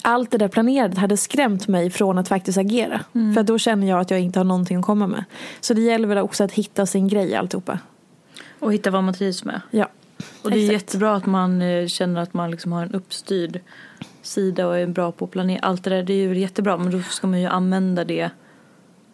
[0.02, 3.00] allt det där planerade hade skrämt mig från att faktiskt agera.
[3.14, 3.34] Mm.
[3.34, 5.24] För då känner jag att jag inte har någonting att komma med.
[5.60, 7.78] Så det gäller väl också att hitta sin grej alltihopa.
[8.58, 9.60] Och hitta vad man trivs med.
[9.70, 9.88] Ja.
[10.42, 10.82] Och det är Exakt.
[10.82, 13.60] jättebra att man eh, känner att man liksom har en uppstyrd
[14.22, 15.60] sida och är bra på att planera.
[15.62, 18.30] Allt det där det är ju jättebra men då ska man ju använda det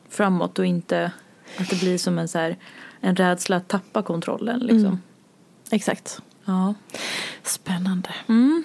[0.08, 1.12] framåt och inte
[1.58, 2.56] att det blir som en, så här,
[3.00, 4.60] en rädsla att tappa kontrollen.
[4.60, 4.86] Liksom.
[4.86, 4.98] Mm.
[5.70, 6.22] Exakt.
[6.44, 6.74] Ja.
[7.42, 8.10] Spännande.
[8.28, 8.64] Mm.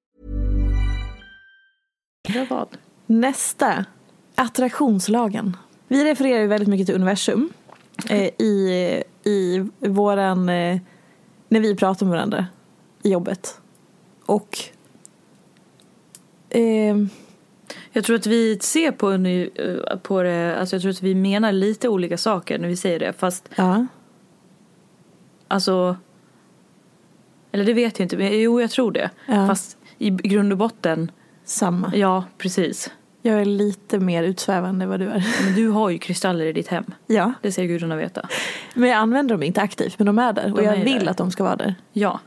[3.05, 3.85] Nästa.
[4.35, 5.57] Attraktionslagen.
[5.87, 7.53] Vi refererar ju väldigt mycket till universum
[8.09, 10.79] eh, i, i våran, eh,
[11.49, 12.45] när vi pratar med varandra
[13.03, 13.61] i jobbet.
[14.25, 14.57] Och
[16.49, 16.97] eh,
[17.91, 21.51] jag tror att vi ser på, eh, på det, alltså jag tror att vi menar
[21.51, 23.85] lite olika saker när vi säger det fast ja.
[25.47, 25.97] Alltså
[27.51, 29.09] Eller det vet jag inte, men jo jag tror det.
[29.25, 29.47] Ja.
[29.47, 31.11] Fast i grund och botten
[31.51, 31.91] Samma.
[31.95, 32.91] Ja, precis.
[33.21, 35.25] Jag är lite mer utsvävande än vad du är.
[35.45, 36.85] Men du har ju kristaller i ditt hem.
[37.07, 37.33] Ja.
[37.41, 38.27] Det säger gudarna veta.
[38.73, 40.43] Men jag använder dem inte aktivt, men de är där.
[40.43, 41.11] De och jag vill där.
[41.11, 41.75] att de ska vara där.
[41.93, 42.19] Ja.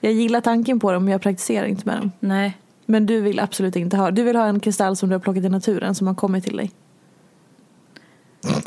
[0.00, 2.12] Jag gillar tanken på dem, men jag praktiserar inte med dem.
[2.20, 2.58] Nej.
[2.86, 4.10] Men du vill absolut inte ha.
[4.10, 6.56] Du vill ha en kristall som du har plockat i naturen som har kommit till
[6.56, 6.70] dig.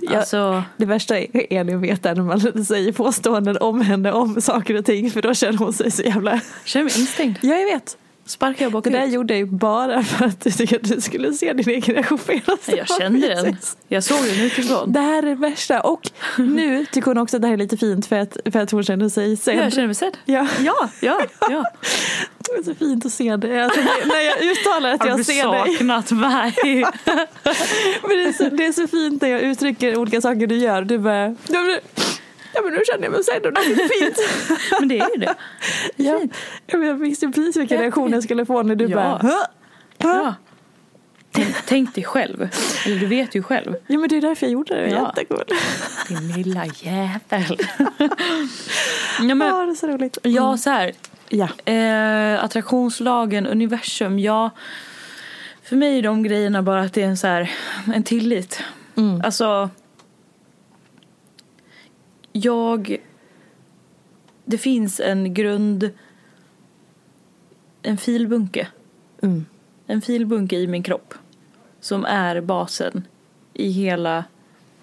[0.01, 0.63] Jag, alltså...
[0.77, 5.11] Det värsta är Elin vet när man säger påståenden om henne om saker och ting
[5.11, 6.41] för då känner hon sig så jävla...
[6.65, 7.37] Känner mig instängd.
[7.41, 7.97] Ja, jag vet.
[8.27, 8.93] Sparkar jag bakut?
[8.93, 11.69] Det där gjorde jag ju bara för att du tyckte att du skulle se din
[11.69, 12.19] egen reaktion.
[12.65, 13.57] Jag kände den.
[13.87, 14.91] Jag såg den utifrån.
[14.91, 15.81] Det här är det värsta.
[15.81, 18.71] Och nu tycker hon också att det här är lite fint för att, för att
[18.71, 19.57] hon känner sig sedd.
[19.57, 20.17] Jag känner mig sedd.
[20.25, 20.47] Ja.
[20.59, 21.63] Ja, ja, ja.
[22.39, 23.63] Det är så fint att se det.
[23.63, 25.59] Alltså, när jag uttalar att jag ser dig.
[25.59, 26.53] Har du saknat mig?
[28.01, 30.81] Men det är, så, det är så fint när jag uttrycker olika saker du gör.
[30.81, 31.35] Du bara...
[32.57, 34.17] Ja men nu känner jag mig sedd och det är fint.
[34.79, 35.35] men det är ju det.
[35.95, 36.19] det är ja.
[36.19, 36.33] Fint.
[36.65, 38.95] Jag visste precis vilken reaktion jag skulle få när du ja.
[38.95, 39.45] bara...
[39.97, 40.35] Ja.
[41.31, 42.49] tänk, tänk dig själv.
[42.85, 43.75] Eller du vet ju själv.
[43.87, 44.89] Ja men det är därför jag gjorde det.
[44.89, 45.07] Ja.
[45.07, 45.43] Jättekul.
[46.07, 47.57] Din lilla jävel.
[49.19, 50.17] ja, men, Ja, det är så roligt.
[50.23, 50.35] Mm.
[50.35, 50.91] ja, så här.
[51.29, 51.49] Ja.
[51.73, 54.49] Eh, attraktionslagen, universum, ja.
[55.63, 57.51] För mig är de grejerna bara att det är en, så här,
[57.93, 58.63] en tillit.
[58.95, 59.21] Mm.
[59.23, 59.69] Alltså.
[62.37, 62.97] Jag.
[64.45, 65.89] Det finns en grund.
[67.81, 68.67] En filbunke.
[69.21, 69.45] Mm.
[69.87, 71.13] En filbunke i min kropp.
[71.79, 73.07] Som är basen
[73.53, 74.23] i hela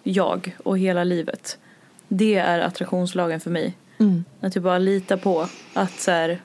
[0.02, 1.58] jag och hela livet.
[2.08, 3.76] Det är attraktionslagen för mig.
[3.98, 4.24] Mm.
[4.40, 6.42] Att jag bara litar på att så här.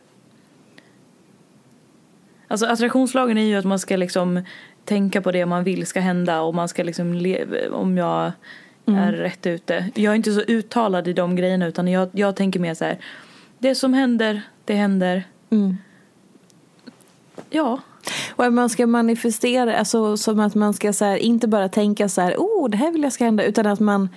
[2.47, 4.43] Alltså attraktionslagen är ju att man ska liksom
[4.85, 8.31] tänka på det man vill ska hända och man ska liksom leva, om jag
[8.95, 9.89] är rätt ute.
[9.95, 12.97] Jag är inte så uttalad i de grejerna utan jag, jag tänker mer så här.
[13.59, 15.23] Det som händer, det händer.
[15.49, 15.77] Mm.
[17.49, 17.79] Ja,
[18.35, 22.09] Och att man ska manifestera, alltså som att man ska så här, inte bara tänka
[22.09, 24.09] så här, oh det här vill jag ska hända, utan att man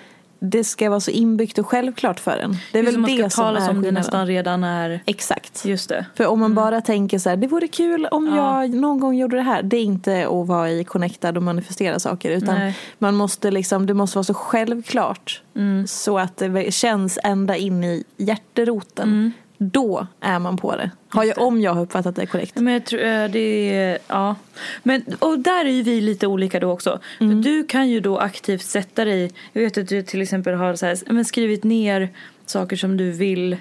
[0.45, 2.57] det ska vara så inbyggt och självklart för en.
[2.73, 5.01] Det är Just väl man ska det som tala som det nästan redan är.
[5.07, 5.65] Exakt.
[5.65, 6.07] Just det.
[6.15, 8.63] För om man bara tänker så här, det vore kul om Ja.
[8.63, 9.63] jag någon gång gjorde det här.
[9.63, 12.31] Det är inte att vara i connectad och manifestera saker.
[12.31, 12.79] Utan Nej.
[12.99, 15.43] man måste liksom, det måste vara så självklart.
[15.57, 15.87] Mm.
[15.87, 19.09] Så att det känns ända in i hjärteroten.
[19.09, 19.33] Mm.
[19.71, 20.91] Då är man på det.
[21.09, 22.57] Har jag, om jag har uppfattat det korrekt.
[22.57, 24.37] Men jag tror eh, det är, ja.
[24.83, 27.01] Men, och där är ju vi lite olika då också.
[27.19, 30.75] För du kan ju då aktivt sätta dig, jag vet att du till exempel har
[30.75, 32.09] så här, men skrivit ner
[32.47, 33.57] saker som du vill,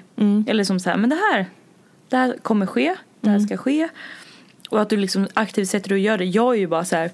[0.46, 1.46] eller som så här, men det här,
[2.08, 3.88] det här kommer ske, det här ska ske.
[4.70, 6.24] Och att du liksom aktivt sätter dig och gör det.
[6.24, 7.10] Jag är ju bara så här,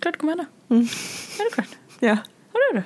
[0.00, 0.46] klart det kommer hända.
[1.36, 1.68] Det är klart.
[2.00, 2.16] Ja.
[2.52, 2.84] Det är det.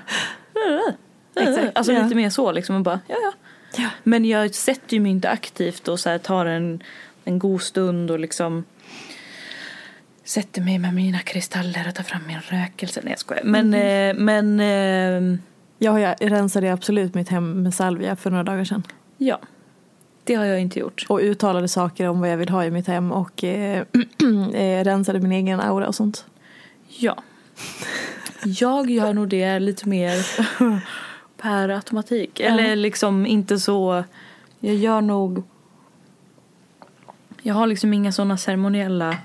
[1.40, 2.02] Exakt, Alltså ja.
[2.02, 3.32] lite mer så liksom och bara, ja ja.
[3.76, 3.88] Ja.
[4.02, 6.82] Men jag sätter ju mig inte aktivt och så här tar en,
[7.24, 8.64] en god stund och liksom
[10.24, 13.00] sätter mig med mina kristaller och tar fram min rökelse.
[13.04, 13.44] Nej jag skojar.
[13.44, 15.38] Men, eh, men eh,
[15.78, 18.82] Jag, har, jag rensade absolut mitt hem med salvia för några dagar sedan.
[19.18, 19.40] ja.
[20.24, 21.06] Det har jag inte gjort.
[21.08, 23.78] Och uttalade saker om vad jag vill ha i mitt hem och eh,
[24.54, 26.24] eh, rensade min egen aura och sånt.
[26.88, 27.22] Ja.
[28.44, 30.26] Jag gör nog det lite mer
[31.38, 32.40] per automatik.
[32.40, 34.04] Eller liksom inte så.
[34.60, 35.42] Jag gör nog.
[37.42, 39.16] Jag har liksom inga sådana ceremoniella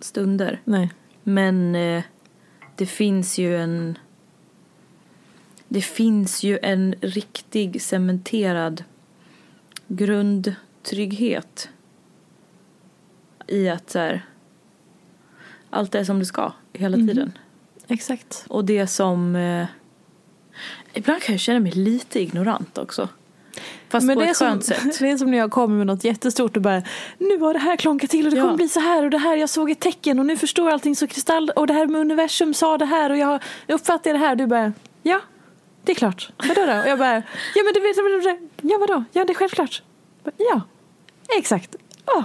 [0.00, 0.60] stunder.
[0.64, 0.90] Nej.
[1.22, 2.02] Men eh,
[2.76, 3.98] det finns ju en.
[5.68, 8.84] Det finns ju en riktig cementerad
[9.88, 11.68] grundtrygghet.
[13.46, 14.26] I att så här,
[15.70, 17.32] allt är som det ska hela tiden.
[17.88, 18.44] Exakt.
[18.48, 19.36] Och det som...
[19.36, 19.66] Eh,
[20.96, 23.08] ibland kan jag känna mig lite ignorant också.
[23.88, 24.98] Fast på det ett som, skönt sätt.
[24.98, 26.82] Det är som när jag kommer med något jättestort och bara
[27.18, 28.42] Nu har det här klonkat till och det Ja.
[28.42, 30.96] kommer bli så här och det här Jag såg ett tecken och nu förstår allting
[30.96, 34.36] så kristall Och det här med universum sa det här och jag uppfattar det här
[34.36, 35.20] Du bara Ja,
[35.84, 36.30] det är klart.
[36.48, 36.80] Vadå då?
[36.80, 37.22] Och jag bara
[37.54, 37.96] Ja men du vet
[38.62, 39.04] Ja vadå?
[39.12, 39.82] Ja det är självklart.
[40.36, 40.60] Ja,
[41.38, 41.76] exakt.
[42.06, 42.24] Ja.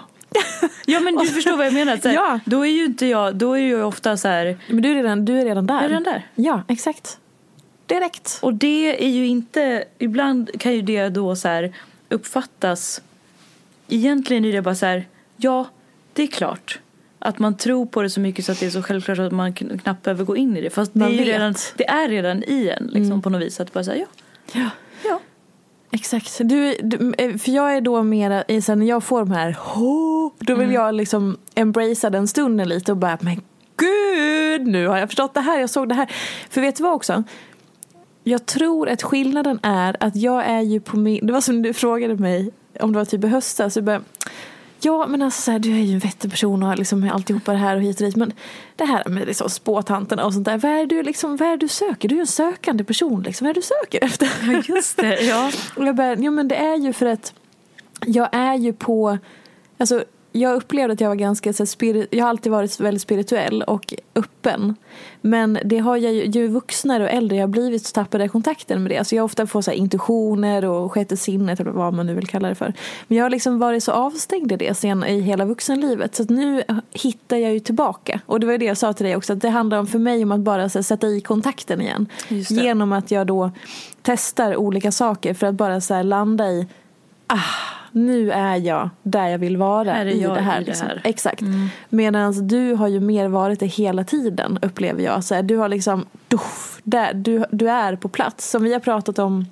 [0.86, 2.00] Ja men du förstår vad jag menar.
[2.04, 2.40] Här, Ja.
[2.46, 4.58] Då är ju inte jag, då är ju ofta så här.
[4.68, 5.76] Men du är redan, du är redan där.
[5.76, 6.28] Jag är redan där.
[6.36, 7.18] Ja, exakt.
[7.96, 8.40] Direkt.
[8.42, 11.74] Och det är ju inte, ibland kan ju det då så här
[12.10, 13.02] uppfattas.
[13.88, 15.06] Egentligen är det bara så här,
[15.38, 15.66] ja
[16.14, 16.80] det är klart.
[17.20, 19.54] Att man tror på det så mycket så att det är så självklart att man
[19.54, 20.70] kn- knappt behöver gå in i det.
[20.70, 21.28] Fast det är, ju vet.
[21.28, 23.60] redan, det är redan i en liksom, på något vis.
[23.60, 24.06] Att bara säga
[24.54, 24.60] ja.
[24.62, 24.70] Ja.
[25.10, 25.20] Ja.
[25.92, 26.38] Exakt.
[26.44, 29.58] Du, du, eh, för jag är då mera, i- sen när jag får de här
[29.60, 33.42] "Hå", då vill jag liksom embracea den stunden lite och bara men
[33.78, 36.12] gud nu har jag förstått det här, jag såg det här.
[36.50, 37.24] För vet du vad också?
[38.24, 41.74] Jag tror att skillnaden är att jag är ju på min, det var som du
[41.74, 44.02] frågade mig om det var typ i höstas, jag bara,
[44.84, 47.52] Ja men alltså så här, du är ju en vettig person och har liksom alltihopa
[47.52, 48.34] det här och hit och dit men
[48.76, 52.10] det här med liksom spåtanterna och sånt där, vad är du liksom, vad du söker?
[52.10, 54.30] Du är ju en sökande person liksom, vad är du söker efter?
[54.44, 55.22] Ja, just det.
[55.22, 55.52] Ja.
[55.76, 57.34] Och jag bara, ja men det är ju för att
[58.06, 59.18] jag är ju på,
[59.78, 61.66] alltså jag upplevde att jag var ganska så
[62.10, 64.76] jag har alltid varit väldigt spirituell och öppen.
[65.22, 68.32] Men det har jag ju, ju vuxnare och äldre jag har blivit så tappade jag
[68.32, 68.98] kontakten med det.
[68.98, 72.50] Alltså jag ofta får så intuitioner och sjätte sinnet eller vad man nu vill kalla
[72.50, 72.74] det för.
[73.08, 76.16] Men jag har liksom varit så avstängd i det sen i hela vuxenlivet.
[76.16, 78.22] Så att nu hittar jag ju tillbaka.
[78.26, 80.00] Och det var ju det jag sa till dig också, att det handlar om för
[80.00, 82.08] mig om att bara här, sätta i kontakten igen.
[82.30, 83.52] Genom att jag då
[84.02, 86.68] testar olika saker för att bara så här landa i
[87.28, 90.62] ah, nu är jag där jag vill vara Här är i jag det här.
[90.62, 90.92] i det här.
[90.92, 91.02] Mm.
[91.04, 91.42] Exakt.
[91.90, 95.24] Medan du har ju mer varit det hela tiden upplever jag.
[95.24, 98.50] Så här, du har liksom, duff, där, du, du är på plats.
[98.50, 99.46] Som vi har pratat om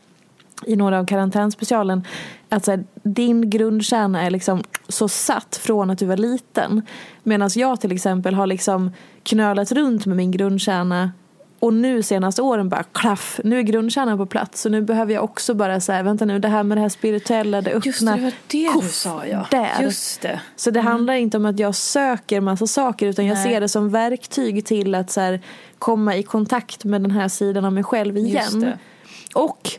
[0.65, 2.03] i några av karantänspecialen.
[2.49, 6.81] att så här, din grundkärna är liksom så satt från att du var liten.
[7.23, 8.91] Medan jag till exempel har liksom
[9.23, 11.11] knölat runt med min grundkärna
[11.59, 14.61] och nu senaste åren bara klaff, nu är grundkärnan på plats.
[14.61, 17.61] Så nu behöver jag också bara säga, vänta nu, det här med det här spirituella,
[17.61, 17.87] det öppna.
[17.87, 19.47] Just det, det var det Koff, du sa ja.
[19.51, 19.81] Där.
[19.81, 20.41] Just det.
[20.55, 23.43] Så det handlar inte om att jag söker massa saker utan jag Nej.
[23.43, 25.41] ser det som verktyg till att så här,
[25.79, 28.59] komma i kontakt med den här sidan av mig själv Just igen.
[28.59, 28.77] det.
[29.33, 29.69] Och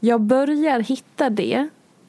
[0.00, 1.68] jag börjar hitta det.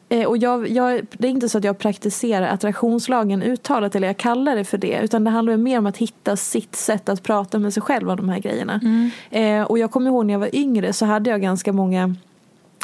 [0.10, 4.18] Eh, och jag, jag, det är inte så att jag praktiserar attraktionslagen uttalat eller jag
[4.18, 5.00] kallar det för det.
[5.04, 8.18] Utan det handlar mer om att hitta sitt sätt att prata med sig själv om
[8.18, 8.82] de här grejerna.
[9.30, 12.16] Eh, och jag kommer ihåg när jag var yngre så hade jag ganska många,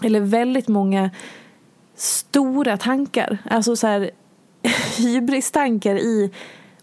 [0.04, 1.10] eller väldigt många
[1.96, 3.38] stora tankar.
[3.50, 4.12] Alltså så här
[4.98, 6.32] hybristankar i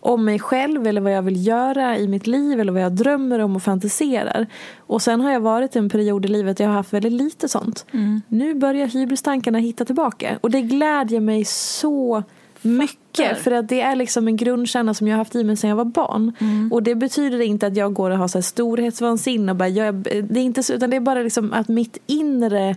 [0.01, 3.39] om mig själv eller vad jag vill göra i mitt liv eller vad jag drömmer
[3.39, 4.47] om och fantiserar.
[4.79, 7.13] Och sen har jag varit i en period i livet där jag har haft väldigt
[7.13, 7.87] lite sånt.
[8.29, 12.23] Nu börjar hybristankarna hitta tillbaka och det glädjer mig så
[12.63, 15.71] mycket för att det är liksom en grundkärna som jag har haft i mig sedan
[15.71, 16.33] jag var barn.
[16.73, 19.95] Och det betyder inte att jag går och har så här storhetsvansinne och bara jag,
[19.95, 22.77] det är inte så, utan det är bara liksom att mitt inre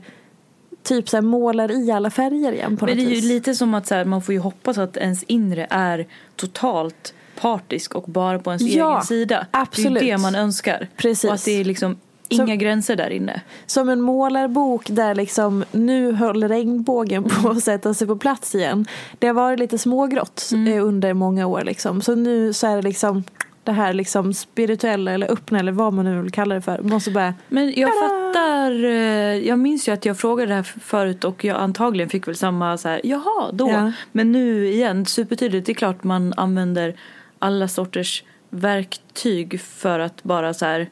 [0.84, 3.56] typ så här målar i alla färger igen på Men något det är ju lite
[3.56, 8.04] som att så här, man får ju hoppas att ens inre är totalt partisk och
[8.04, 9.48] bara på ens Ja, egen sida.
[9.52, 9.94] absolut.
[9.94, 10.88] Det är ju det man önskar.
[10.98, 11.30] Precis.
[11.30, 11.98] Och att det är liksom
[12.30, 13.42] inga gränser där inne.
[13.66, 18.86] Som en målarbok där liksom nu håller regnbågen på att sätta sig på plats igen.
[19.20, 22.02] Det har varit lite smågrått eh, under många år liksom.
[22.02, 23.24] Så nu så är det liksom
[23.64, 26.82] det här liksom spirituella eller öppna eller vad man nu vill kalla det för.
[26.82, 31.24] Måste bara Men jag fattar, eh, jag minns ju att jag frågade det här förut
[31.24, 33.70] och jag antagligen fick väl samma så här, jaha då.
[33.70, 33.92] Ja.
[34.12, 36.96] Men nu igen, supertydligt, det är klart man använder
[37.40, 40.90] alla sorters verktyg för att bara så här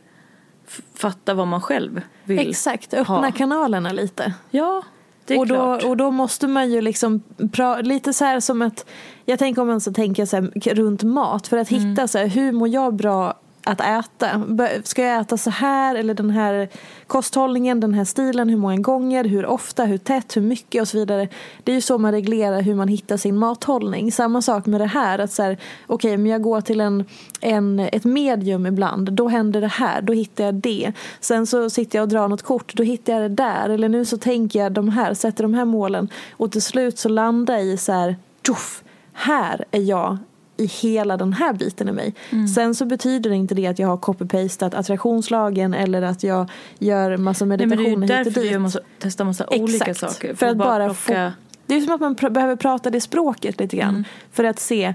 [0.96, 3.32] fatta vad man själv vill Exakt, öppna ha.
[3.32, 4.34] kanalerna lite.
[4.50, 4.84] Ja,
[5.30, 5.84] och, då, klart.
[5.84, 8.86] och då måste man ju liksom pra, lite så här som att
[9.26, 11.90] jag tänker om man ska tänka så här, runt mat för att Mm.
[11.90, 13.34] hitta så här, hur mår jag bra
[13.64, 14.42] att äta?
[14.84, 16.70] Ska jag äta så här eller den här
[17.08, 20.98] kosthållningen, den här stilen, hur många gånger, hur ofta, hur tätt, hur mycket och så
[20.98, 21.28] vidare.
[21.64, 24.12] Det är ju så man reglerar hur man hittar sin mathållning.
[24.12, 25.58] Samma sak med det här att så här,
[25.88, 27.06] okej men jag går till en,
[27.42, 30.92] en, ett medium ibland, då händer det här, då hittar jag det.
[31.20, 33.70] Sen så sitter jag och drar något kort, då hittar jag det där.
[33.70, 37.10] Eller nu så tänker jag de här, sätter de här målen och till slut så
[37.10, 38.84] landar jag i så här, tjoff,
[39.14, 40.18] här är jag
[40.62, 42.14] i hela den här biten i mig.
[42.56, 46.50] Sen så betyder inte det att jag har copy-pastat attraktionslagen eller att jag
[46.80, 48.52] gör massa Nej, men det är ju meditationer hit och därför dit.
[48.52, 50.36] gör massa, testar massa olika Exakt, saker.
[50.36, 51.32] För att bara plocka- få,
[51.66, 53.90] det är som att man pr- behöver prata det språket lite grann.
[53.90, 54.04] Mm.
[54.32, 54.94] För att se,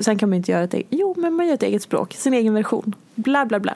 [0.00, 2.34] sen kan man inte göra ett eget, jo men man gör ett eget språk, sin
[2.34, 2.94] egen version.
[3.14, 3.74] Bla bla bla.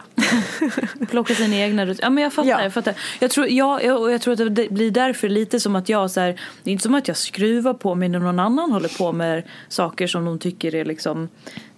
[1.11, 2.63] Plocka sina egna rut- Ja men jag fattar, Ja.
[2.63, 2.95] jag fattar.
[3.21, 6.11] Jag tror, ja, jag, och jag tror att det blir därför lite som att jag
[6.11, 8.99] så här, Det är inte som att jag skruvar på mig när någon annan håller
[8.99, 11.29] på med saker som de tycker är liksom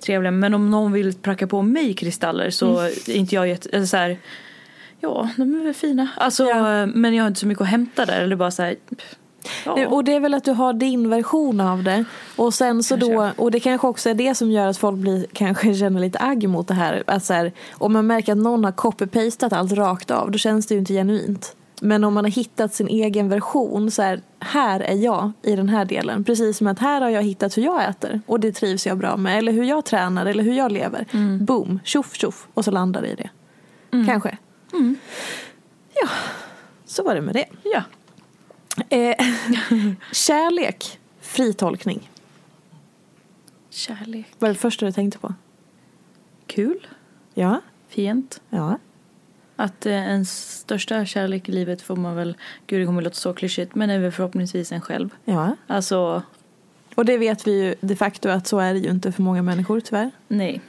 [0.07, 0.30] trevliga.
[0.30, 2.93] Men om någon vill pracka på mig kristaller så Mm.
[3.07, 4.18] är inte jag jätte, så här,
[5.05, 6.09] Ja, de är väl fina.
[6.16, 6.45] Alltså,
[6.95, 8.20] men jag har inte så mycket att hämta där.
[8.20, 8.76] Eller bara så här,
[9.66, 9.88] ja.
[9.88, 12.05] Och det är väl att du har din version av det.
[12.36, 15.26] Och sen så då, och det kanske också är det som gör att folk blir,
[15.32, 17.03] kanske känner lite agg mot det här.
[17.07, 20.66] Att så här om man märker att någon har copy-pastat allt rakt av, då känns
[20.66, 21.57] det ju inte genuint.
[21.80, 25.68] Men om man har hittat sin egen version, så här, här är jag i den
[25.68, 26.24] här delen.
[26.24, 29.16] Precis som att här har jag hittat hur jag äter och det trivs jag bra
[29.16, 29.38] med.
[29.38, 31.07] Eller hur jag tränar eller hur jag lever.
[31.45, 33.30] Boom, tjoff tjoff och så landar det i det.
[34.07, 34.36] Kanske.
[35.95, 36.09] Ja,
[36.86, 37.47] så var det med det.
[37.62, 37.82] Ja.
[38.88, 39.14] Eh,
[40.12, 42.10] kärlek, fri tolkning.
[43.70, 44.26] Kärlek.
[44.38, 45.34] Vad är det första du tänkte på?
[46.46, 46.86] Kul.
[47.34, 47.60] Ja.
[47.88, 48.40] Fint.
[48.50, 48.78] Ja.
[49.56, 53.32] Att eh, ens största kärlek i livet får man väl, gud det kommer låta så
[53.34, 55.08] klyschigt, men är väl förhoppningsvis en själv.
[55.24, 55.56] Ja.
[55.66, 56.22] Alltså,
[56.94, 59.42] Och det vet vi ju de facto att så är det ju inte för många
[59.42, 60.10] människor tyvärr.
[60.28, 60.60] nej.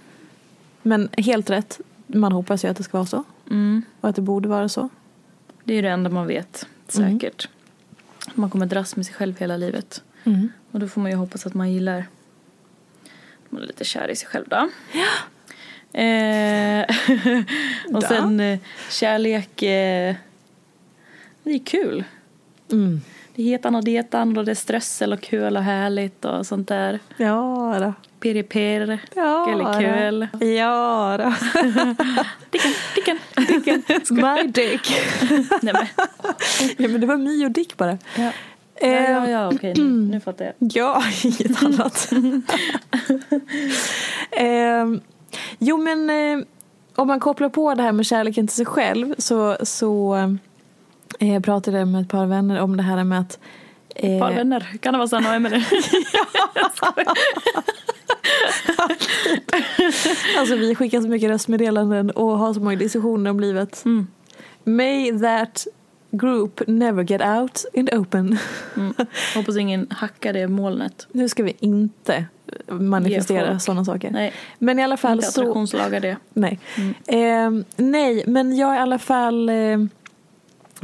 [0.85, 1.79] Men helt rätt.
[2.07, 3.23] Man hoppas ju att det ska vara så.
[3.49, 3.81] Mm.
[4.01, 4.89] Och att det borde vara så.
[5.63, 7.19] Det är ju det enda man vet, Mm.
[8.33, 10.03] Man kommer dras med sig själv hela livet.
[10.23, 10.49] Mm.
[10.71, 12.05] Och då får man ju hoppas att man gillar,
[13.49, 14.69] man är lite kär i sig själv då.
[14.93, 15.07] Ja.
[15.99, 16.85] Eh,
[17.93, 18.07] och Da.
[18.07, 18.59] sen eh,
[18.89, 20.15] kärlek, eh,
[21.43, 22.03] det är kul.
[22.71, 23.01] Mm.
[23.35, 26.67] Det är hetan och detan och det är strössel och kul och härligt och sånt
[26.67, 26.99] där.
[27.17, 27.93] Ja då.
[28.19, 30.27] Pirri-pirr, Ja gullikul.
[30.57, 31.33] Ja då.
[32.51, 33.17] Dicken,
[33.47, 33.81] dicken.
[34.09, 34.91] My dick.
[35.61, 35.87] Nej, men.
[36.77, 37.97] ja men det var och Dick bara.
[38.17, 38.31] Ja.
[38.75, 40.53] Eh, Ja, ja, ja, okej, nu, nu fattar jag.
[40.57, 42.11] Ja, inget annat.
[44.31, 45.01] eh,
[45.59, 46.45] jo men eh,
[46.95, 50.17] om man kopplar på det här med kärleken till sig själv så, så
[51.19, 53.39] eh, pratade jag med ett par vänner om det här med att
[53.95, 54.67] Ett par vänner.
[54.79, 55.65] Kan det vara Sanna och Emelie?
[60.37, 63.85] Alltså vi skickar så mycket röstmeddelanden och har så många diskussioner om livet.
[63.85, 64.07] Mm.
[64.63, 65.67] May that
[66.11, 68.37] group never get out in the open.
[68.75, 68.93] Mm.
[69.35, 71.07] Hoppas ingen hackar det molnet.
[71.11, 72.25] Nu ska vi inte
[72.67, 74.11] manifestera sådana saker.
[74.11, 75.41] Nej, Men i alla fall inte så...
[75.41, 76.17] attraktionslagar det.
[76.33, 76.59] Nej.
[77.07, 79.55] Eh, nej, men jag i alla fall eh,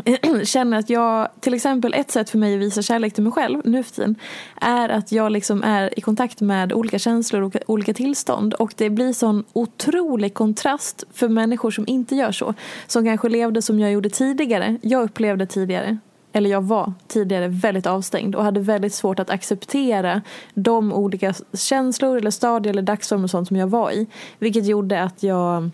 [0.44, 3.62] känner att jag, till exempel ett sätt för mig att visa kärlek till mig själv
[3.66, 4.16] nu för tiden
[4.62, 8.90] är att jag liksom är i kontakt med olika känslor och olika tillstånd och det
[8.90, 12.54] blir sån otrolig kontrast för människor som inte gör så.
[12.88, 14.78] Som kanske levde som jag gjorde tidigare.
[14.82, 15.98] Jag upplevde tidigare
[16.34, 20.22] eller jag var tidigare väldigt avstängd och hade väldigt svårt att acceptera
[20.54, 24.08] de olika känslor eller stadier eller dagsformer och sånt som jag var i.
[24.40, 25.70] Vilket gjorde att jag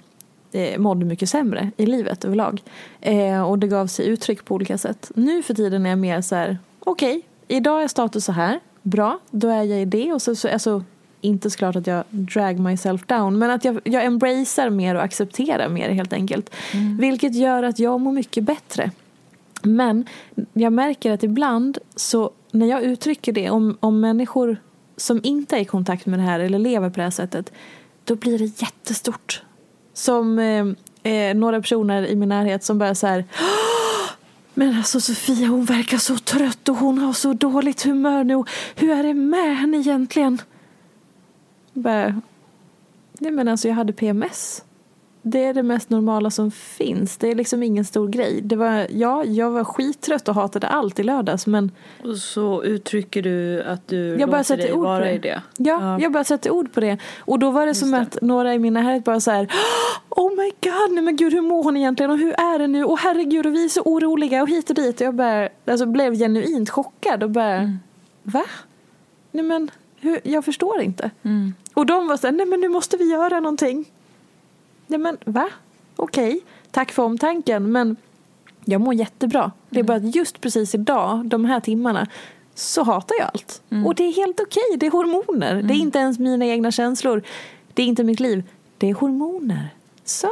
[0.78, 2.64] mådde mycket sämre i livet överlag.
[3.02, 5.12] Eh, och det gav sig uttryck på olika sätt.
[5.16, 9.20] Nu för tiden är jag mer så här, okej, idag är status så här, bra,
[9.32, 10.84] då är jag i det och så, så alltså,
[11.22, 15.70] inte såklart att jag drag myself down men att jag, jag embracear mer och accepterar
[15.70, 16.56] mer helt enkelt.
[17.00, 18.92] Vilket gör att jag mår mycket bättre.
[19.64, 20.06] Men
[20.54, 24.58] jag märker att ibland så när jag uttrycker det om, om människor
[24.98, 27.52] som inte är i kontakt med det här eller lever på det här sättet
[28.04, 29.44] då blir det jättestort.
[29.96, 30.66] Som eh,
[31.14, 33.26] eh, några personer i min närhet som bara så här
[34.58, 38.44] men alltså Sofia hon verkar så trött och hon har så dåligt humör nu.
[38.76, 40.42] Hur är det med henne egentligen?
[41.74, 42.22] Bara,
[43.20, 44.65] nej men alltså jag hade PMS.
[45.28, 47.18] Det är det mest normala som finns.
[47.18, 48.42] Det är liksom ingen stor grej.
[48.42, 51.72] Det var, ja, jag var skittrött och hatade allt i lördags men
[52.04, 55.14] Och så uttrycker du att du jag bara låter dig ord på vara det.
[55.14, 55.42] i det.
[55.58, 56.98] Ja, jag bara sätter ord på det.
[57.20, 59.48] Och då var det som att några i mina närhet bara så här
[60.10, 62.84] Oh my god, nej men gud hur mår hon egentligen och hur är det nu?
[62.84, 65.02] Och herregud och vi är så oroliga och hit och dit.
[65.02, 67.78] Och jag bara, alltså blev genuint chockad och bara
[68.24, 68.44] Va?
[69.32, 71.12] Nej men, hur, jag förstår inte.
[71.74, 73.86] Och de var så här, nej men nu måste vi göra någonting.
[74.88, 75.50] Nej men va?
[75.96, 77.96] Okej, tack för omtanken men
[78.66, 79.52] jag mår jättebra.
[79.70, 82.08] Det är bara att just precis idag, de här timmarna,
[82.56, 83.62] så hatar jag allt.
[83.86, 85.62] Och det är helt okej, det är hormoner.
[85.62, 87.22] Det är inte ens mina egna känslor.
[87.74, 88.44] Det är inte mitt liv.
[88.78, 89.70] Det är hormoner.
[90.04, 90.30] Så.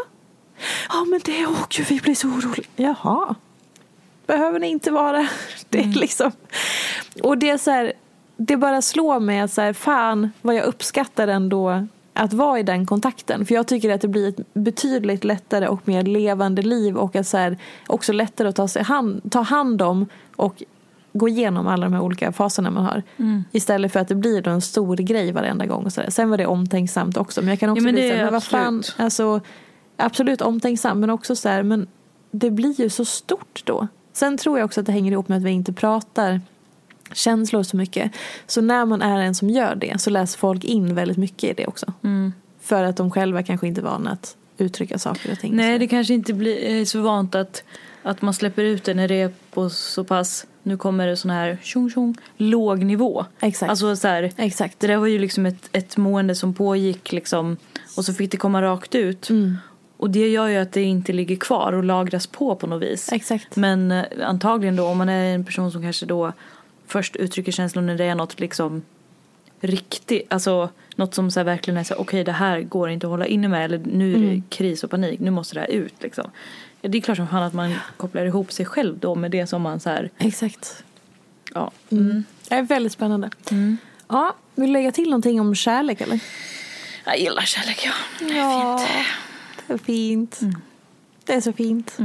[0.90, 2.68] Ja men det, åh gud vi blir så oroliga.
[2.76, 3.36] Jaha.
[4.26, 5.28] Behöver ni inte vara.
[5.70, 6.32] Det är liksom.
[7.24, 7.94] Och det är så här,
[8.38, 12.64] det bara slår mig att så här, fan vad jag uppskattar ändå att vara i
[12.64, 13.46] den kontakten.
[13.46, 17.28] För jag tycker att det blir ett betydligt lättare och mer levande liv och att
[17.28, 17.58] så här,
[17.88, 20.06] också lättare att ta, sig hand, ta hand om
[20.36, 20.64] och
[21.14, 23.04] gå igenom alla de här olika faserna man har.
[23.52, 25.86] Istället för att det blir en stor grej varenda gång.
[25.86, 26.10] Och så där.
[26.10, 27.42] Sen var det omtänksamt också.
[27.42, 29.00] Men jag kan också men bli så här, är men vad fan, absolut.
[29.00, 29.42] alltså,
[29.98, 31.88] absolut omtänksam men också så här, men
[32.32, 33.88] det blir ju så stort då.
[34.14, 36.42] Sen tror jag också att det hänger ihop med att vi inte pratar
[37.14, 38.12] känslor så mycket.
[38.48, 41.54] Så när man är en som gör det så läser folk in väldigt mycket i
[41.54, 41.94] det också.
[42.62, 45.56] För att de själva kanske inte är vana att uttrycka saker och ting.
[45.56, 47.64] Nej, det kanske inte blir så vant att,
[48.04, 51.32] att man släpper ut det när det är på så pass, nu kommer det sån
[51.32, 53.26] här tjong tjong, låg nivå.
[53.40, 53.70] Exakt.
[53.70, 54.80] Alltså så här, Exakt.
[54.80, 57.58] det där var ju liksom ett, ett mående som pågick liksom
[57.98, 59.30] och så fick det komma rakt ut.
[59.30, 59.58] Mm.
[59.98, 63.12] Och det gör ju att det inte ligger kvar och lagras på på något vis.
[63.12, 63.56] Exakt.
[63.56, 66.34] Men eh, antagligen då om man är en person som kanske då
[66.88, 68.82] först uttrycker känslor när det är något liksom
[69.60, 73.26] riktigt, alltså något som så verkligen är så okej det här går inte att hålla
[73.26, 74.44] inne med eller nu är det Mm.
[74.50, 76.32] kris och panik, nu måste det här ut liksom.
[76.82, 79.62] Det är klart som fan att man kopplar ihop sig själv då med det som
[79.62, 80.84] man så här, Exakt.
[81.54, 81.72] ja.
[81.90, 82.24] Mm.
[82.50, 83.30] Det är väldigt spännande.
[84.08, 86.20] Ja, vill du lägga till någonting om kärlek eller?
[87.06, 87.92] Jag gillar kärlek ja.
[88.20, 88.90] Det är Ja, fint.
[89.68, 90.40] det är fint.
[91.24, 91.98] Det är så fint.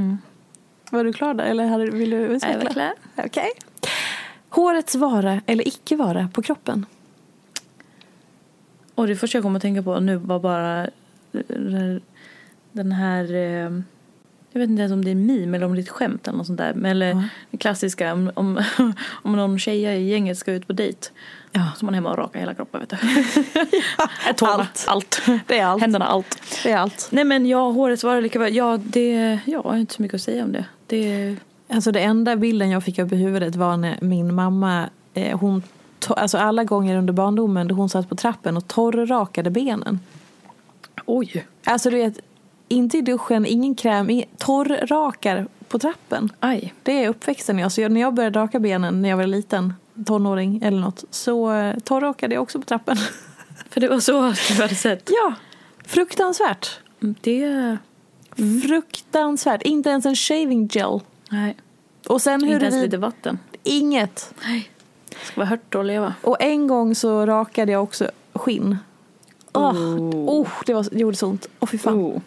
[0.90, 2.52] Var du klar där eller vill du utveckla?
[2.58, 2.92] Jag var klar.
[3.16, 3.50] Okej.
[4.48, 6.86] Hårets vara eller icke vara på kroppen?
[8.94, 10.84] Och det första jag kom att tänka på nu var bara
[11.32, 11.96] eh,
[12.72, 13.80] den här eh,
[14.52, 16.38] jag vet inte ens om det är meme eller om det är ett skämt eller
[16.38, 16.74] något sånt där.
[16.74, 18.62] Men, eller det klassiska om, om,
[19.22, 21.08] om någon tjeja i gänget ska ut på dejt.
[21.52, 21.62] Ja.
[21.76, 22.96] Så man är hemma och rakar hela kroppen vet du.
[23.98, 24.84] ja, Tårna, Allt.
[24.88, 25.22] allt.
[25.46, 25.80] Det är allt.
[25.80, 26.60] Händerna, allt.
[26.62, 27.08] Det är allt.
[27.10, 28.56] Nej men ja, håret svarar lika väl.
[28.56, 30.64] Ja, det, ja, jag har inte så mycket att säga om det.
[30.86, 31.36] Det
[31.68, 35.62] Alltså det enda bilden jag fick upp i huvudet var när min mamma, eh, hon,
[36.08, 40.00] alltså alla gånger under barndomen då hon satt på trappen och torrrakade benen.
[41.06, 41.46] Oj.
[41.64, 42.20] Alltså du vet,
[42.68, 46.32] inte i duschen, ingen kräm, torrrakar på trappen.
[46.40, 46.74] Aj.
[46.82, 47.72] Det är uppväxten jag.
[47.72, 49.74] Så jag, när jag började raka benen när jag var liten,
[50.06, 52.96] tonåring eller något, så eh, torrrakade jag också på trappen.
[53.70, 55.10] För det var så du hade sett.
[55.22, 55.34] ja,
[55.86, 56.80] fruktansvärt.
[57.00, 57.78] Det,
[58.66, 59.62] Fruktansvärt.
[59.62, 61.00] Inte ens en shaving gel.
[61.28, 61.56] Nej.
[62.06, 63.38] Och sen Inte ens lite vatten.
[63.62, 64.34] Inget.
[64.44, 64.70] Nej.
[65.10, 66.14] Det ska vara hört att leva.
[66.22, 68.76] Och en gång så rakade jag också skinn.
[69.52, 70.40] Åh, Oh.
[70.40, 71.46] oh, det, var, det gjorde så ont.
[71.60, 71.94] Åh fy fan.
[71.94, 72.20] Oh.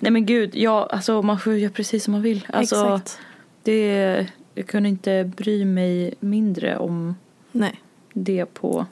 [0.00, 2.46] Nej men gud, ja, alltså, man får göra precis som man vill.
[2.52, 3.18] Alltså, Exakt.
[3.62, 7.14] Det, jag kunde inte bry mig mindre om
[7.52, 7.80] Nej.
[8.12, 8.86] det på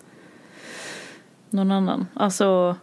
[1.50, 2.06] någon annan.
[2.14, 2.76] Alltså,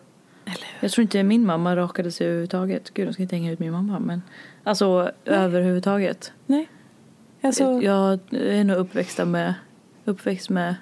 [0.79, 2.93] jag tror inte min mamma rakade sig överhuvudtaget.
[2.93, 3.99] Gud, jag ska inte hänga ut min mamma.
[3.99, 4.21] Men
[4.69, 6.31] alltså överhuvudtaget.
[6.45, 6.69] Nej.
[7.41, 9.53] Alltså, Jag är nog uppväxt med,
[10.05, 10.75] uppväxt med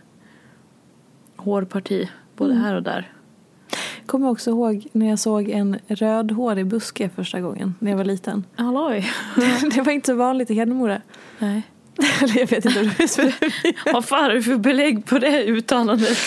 [1.36, 2.10] hårparti.
[2.36, 2.64] Både Mm.
[2.64, 3.12] här och där.
[4.06, 8.44] kommer också ihåg när jag såg en rödhårig buske första gången när jag var liten.
[8.56, 9.06] Halloj.
[9.76, 11.02] det var inte så vanligt i Hedemora.
[11.40, 11.62] Nej.
[12.22, 13.34] Eller jag vet inte om det.
[13.94, 16.18] Vad fan är det för belägg på det uttalandet?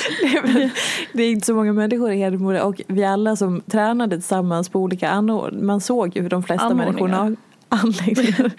[0.44, 0.72] Nej,
[1.12, 4.80] Det är inte så många människor i Hedemora och vi alla som tränade tillsammans på
[4.80, 7.36] olika anordningar, man såg ju hur de flesta människorna
[7.82, 8.50] anläggningar.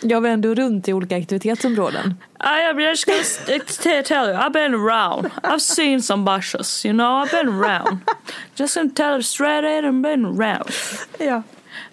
[0.00, 2.14] Jag var ändå runt i olika aktivitetsområden.
[2.40, 5.30] I, I'm just gonna tell you, I've been around.
[5.42, 7.98] I've seen some bushes, you know, I've been around.
[8.56, 10.70] Just gonna tell you straight in, I've been around.
[11.18, 11.42] Ja.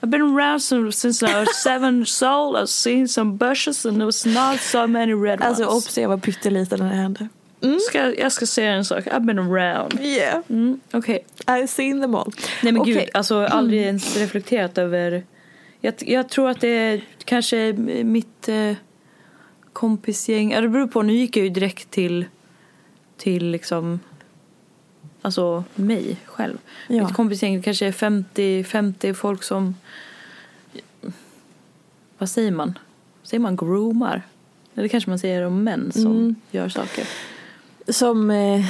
[0.01, 2.55] I've been around since, I was seven years old.
[2.57, 5.85] I've seen some bushes and there was not so many red Alltså ones.
[5.87, 7.27] obs, jag var pytteliten när det hände.
[7.89, 9.99] Ska, jag ska säga en sak, I've been around.
[10.01, 11.25] Yeah, Mm, Okej.
[11.45, 12.31] I've seen them all.
[12.63, 12.93] Nej men Okej.
[12.93, 15.23] gud, alltså jag aldrig ens reflekterat över...
[15.87, 17.73] Jag, jag tror att det är kanske
[18.03, 18.73] mitt eh,
[19.73, 22.25] kompisgäng, ja det beror på, nu gick jag ju direkt till,
[23.17, 23.99] till liksom,
[25.21, 26.57] alltså mig själv.
[26.87, 27.03] Ja.
[27.03, 29.75] Mitt kompisgäng kanske är 50, 50 folk som,
[32.17, 32.79] vad säger man?
[33.23, 34.21] Säger man groomar?
[34.75, 36.35] Eller kanske man säger om män som Mm.
[36.51, 37.07] gör saker.
[37.87, 38.65] Som eh,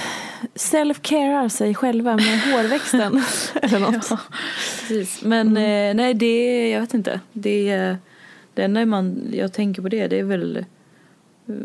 [0.55, 3.23] self-carear sig själva med hårväxten.
[3.61, 4.07] Eller något.
[4.09, 4.19] Ja,
[4.79, 5.23] precis.
[5.23, 7.19] Men eh, nej, det jag vet inte.
[7.33, 7.97] Det
[8.57, 10.57] det enda man, jag tänker på det, det är väl
[11.47, 11.55] eh,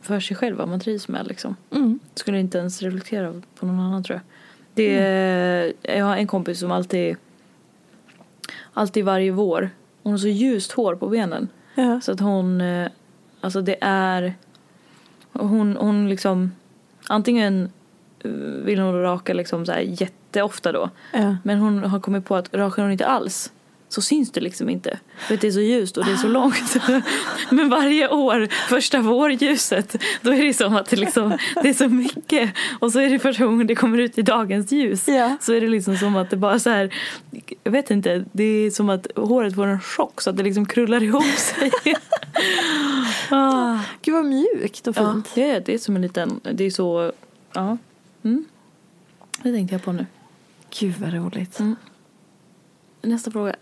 [0.00, 1.56] för sig själv vad man trivs med liksom.
[1.70, 1.98] Mm.
[2.14, 4.22] Skulle inte ens reflektera på någon annan tror jag.
[4.74, 7.16] Det är, Jag har en kompis som alltid,
[8.72, 9.70] alltid varje vår,
[10.02, 11.48] hon har så ljust hår på benen.
[11.74, 12.00] Ja.
[12.00, 12.88] Så att hon, eh,
[13.40, 14.34] alltså det är,
[15.32, 16.52] hon, hon liksom,
[17.08, 17.72] antingen
[18.24, 18.30] eh,
[18.64, 20.90] vill hon raka liksom så här jätteofta då.
[21.12, 21.36] Ja.
[21.44, 23.52] Men hon har kommit på att rakar hon inte alls
[23.88, 24.98] så syns det liksom inte.
[25.18, 26.76] För att det är så ljust och det är så långt.
[27.50, 31.88] Men varje år, första vårljuset, då är det som att det, liksom, det är så
[31.88, 32.54] mycket.
[32.78, 35.08] Och så är det första gången det kommer ut i dagens ljus.
[35.08, 35.36] Ja.
[35.40, 36.94] Så är det liksom som att det bara så här,
[37.64, 40.66] jag vet inte, det är som att håret får en chock så att det liksom
[40.66, 41.72] krullar ihop sig.
[43.30, 43.78] ah.
[44.02, 45.30] Gud vad mjukt och Ja, fint.
[45.34, 47.12] det är, det är som en liten, det är så,
[47.52, 47.76] ja.
[48.24, 48.44] Mm.
[49.42, 50.06] Det tänkte jag på nu.
[50.80, 51.60] Gud vad roligt.
[51.60, 51.76] Mm.
[53.02, 53.56] Nästa fråga.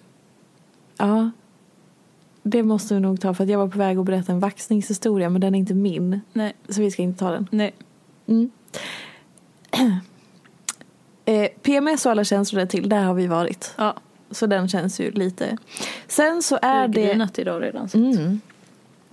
[0.96, 1.30] Ja.
[2.42, 5.30] Det måste vi nog ta för att jag var på väg att berätta en vaxningshistoria
[5.30, 6.20] men den är inte min.
[6.32, 6.54] Nej.
[6.68, 7.48] Så vi ska inte ta den.
[7.50, 7.74] Nej.
[8.26, 8.50] Mm.
[11.24, 13.74] eh, PMS och alla känslor där till, där har vi varit.
[13.76, 13.94] Ja.
[14.30, 15.56] Så den känns ju lite.
[16.06, 17.06] Sen så Jag är det...
[17.06, 17.88] grinat idag redan.
[17.88, 17.98] Så.
[17.98, 18.40] Mm.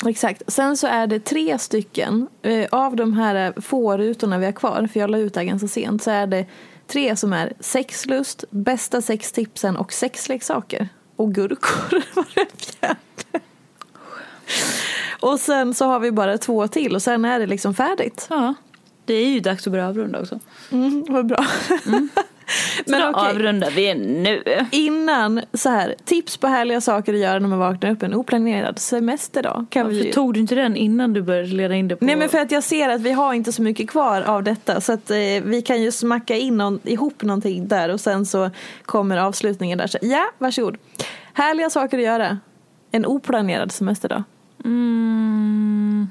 [0.07, 0.43] Exakt.
[0.47, 4.51] Sen så är det tre stycken eh, av de här eh, få rutorna vi har
[4.51, 6.45] kvar, för jag la ut det här ganska sent, så är det
[6.87, 10.89] tre som är sexlust, bästa sextipsen och sexleksaker.
[11.15, 13.45] Och gurkor var det fjärde.
[15.19, 18.27] Och sen så har vi bara två till och sen är det liksom färdigt.
[18.29, 18.53] Ja.
[19.05, 20.39] Det är ju dags att börja avrunda också.
[20.71, 21.45] Mm, vad bra.
[21.83, 21.89] Så
[22.85, 23.29] Men då okej.
[23.31, 24.43] avrundar vi nu.
[24.71, 28.79] Innan, så här, tips på härliga saker att göra när man vaknar upp en oplanerad
[28.79, 29.65] semesterdag.
[29.69, 32.05] Kan vi Varför ju- tog du inte den innan du började leda in det på...
[32.05, 34.81] Nej men för att jag ser att vi har inte så mycket kvar av detta
[34.81, 38.49] så att eh, vi kan ju smacka in någon, ihop någonting där och sen så
[38.85, 39.87] kommer avslutningen där.
[39.87, 40.77] Så, ja, varsågod.
[41.33, 42.39] Härliga saker att göra.
[42.91, 44.23] En oplanerad semesterdag.
[44.65, 46.09] Mm.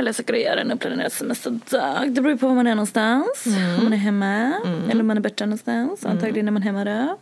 [0.00, 2.14] Eller så göra en oplanerad semesterdag.
[2.14, 3.46] Det beror på var man är någonstans.
[3.78, 4.52] Om man är hemma
[4.90, 6.06] eller om man är borta någonstans.
[6.06, 7.18] Antagligen är man hemma då.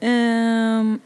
[0.00, 1.00] Ehm,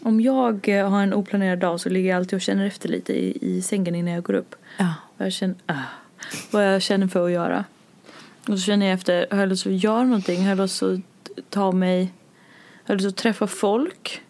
[0.00, 3.38] om jag har en oplanerad dag så ligger jag alltid och känner efter lite i,
[3.40, 4.54] i sängen innan jag går upp.
[4.76, 4.94] Ja.
[5.16, 5.74] Vad jag, känner, ah,
[6.50, 7.64] vad jag känner för att göra.
[8.48, 10.42] Och så känner jag efter, har jag lust att göra någonting?
[10.42, 11.00] Har jag lust att
[11.50, 12.00] ta mig,
[12.84, 14.22] har jag lust att träffa folk?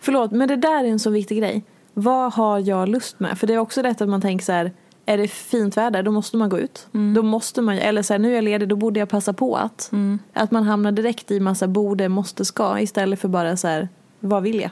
[0.00, 1.64] Förlåt, men det där är en så viktig grej.
[1.94, 3.38] Vad har jag lust med?
[3.38, 4.72] För det är också rätt att man tänker så här,
[5.06, 6.88] är det fint väder då måste man gå ut.
[7.14, 9.56] Då måste man, eller så här, nu är jag ledig då borde jag passa på
[9.56, 9.90] att.
[10.32, 13.88] Att man hamnar direkt i massa borde, måste, ska istället för bara så här,
[14.20, 14.70] vad vill jag?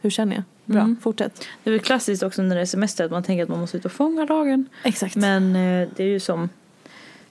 [0.00, 0.44] Hur känner jag?
[0.64, 1.44] Bra, fortsätt.
[1.64, 3.76] Det är väl klassiskt också när det är semester att man tänker att man måste
[3.76, 4.66] ut och fånga dagen.
[4.84, 5.16] Exakt.
[5.16, 6.48] Men eh, det är ju som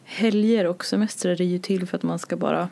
[0.04, 2.70] helger och semestrar är ju till för att man ska bara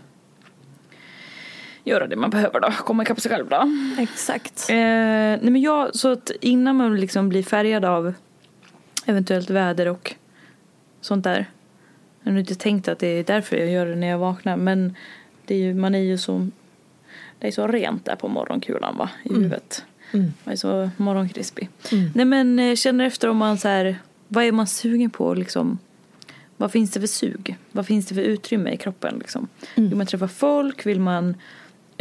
[1.84, 2.72] göra det man behöver då.
[2.72, 3.64] Komma ikapp sig själv då.
[4.00, 4.70] Exakt.
[4.70, 8.14] Eh, nej men jag, så att innan man liksom blir färgad av
[9.06, 10.16] eventuellt väder och
[11.02, 11.46] sånt där.
[12.24, 14.96] Jag har inte tänkt att det är därför jag gör det när jag vaknar men
[15.46, 16.48] det är ju, man är ju så
[17.40, 19.42] det är så rent där på morgonkulan va, i Mm.
[19.42, 19.86] huvudet.
[20.14, 20.34] Mm.
[20.44, 21.70] Man är så morgonkrispig.
[21.92, 22.10] Mm.
[22.16, 23.96] Nej men eh, känner efter om man så här,
[24.28, 25.78] vad är man sugen på liksom?
[26.58, 27.58] Vad finns det för sug?
[27.72, 29.48] Vad finns det för utrymme i kroppen liksom?
[29.76, 29.90] Mm.
[29.90, 30.86] Vill man träffa folk?
[30.86, 31.36] Vill man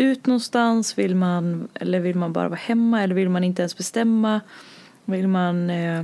[0.00, 0.98] ut någonstans?
[0.98, 3.02] Vill man, eller vill man bara vara hemma?
[3.02, 4.40] Eller vill man inte ens bestämma?
[5.04, 6.02] Vill man eh,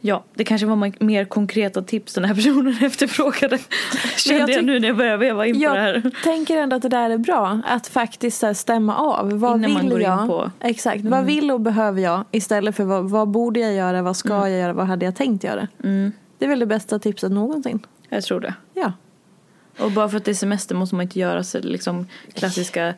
[0.00, 3.58] Ja, det kanske var mer konkreta tips den här personen efterfrågade.
[4.16, 6.10] Kände jag, tyck- nu när jag började veva in på det Jag här.
[6.24, 7.60] tänker ändå att det där är bra.
[7.66, 9.32] Att faktiskt här, stämma av.
[9.38, 10.26] Vad Innan man vill jag?
[10.28, 11.00] på- Exakt.
[11.00, 11.10] Mm.
[11.10, 12.24] Vad vill och behöver jag?
[12.30, 14.02] Istället för vad, vad borde jag göra?
[14.02, 14.72] Vad ska jag göra?
[14.72, 15.68] Vad hade jag tänkt göra?
[15.84, 17.80] Mm, Det är väl det bästa tipset någonsin.
[18.08, 18.54] jag tror det.
[18.74, 18.92] Ja.
[19.78, 22.94] Och bara för att det är semester måste man inte göra så liksom klassiska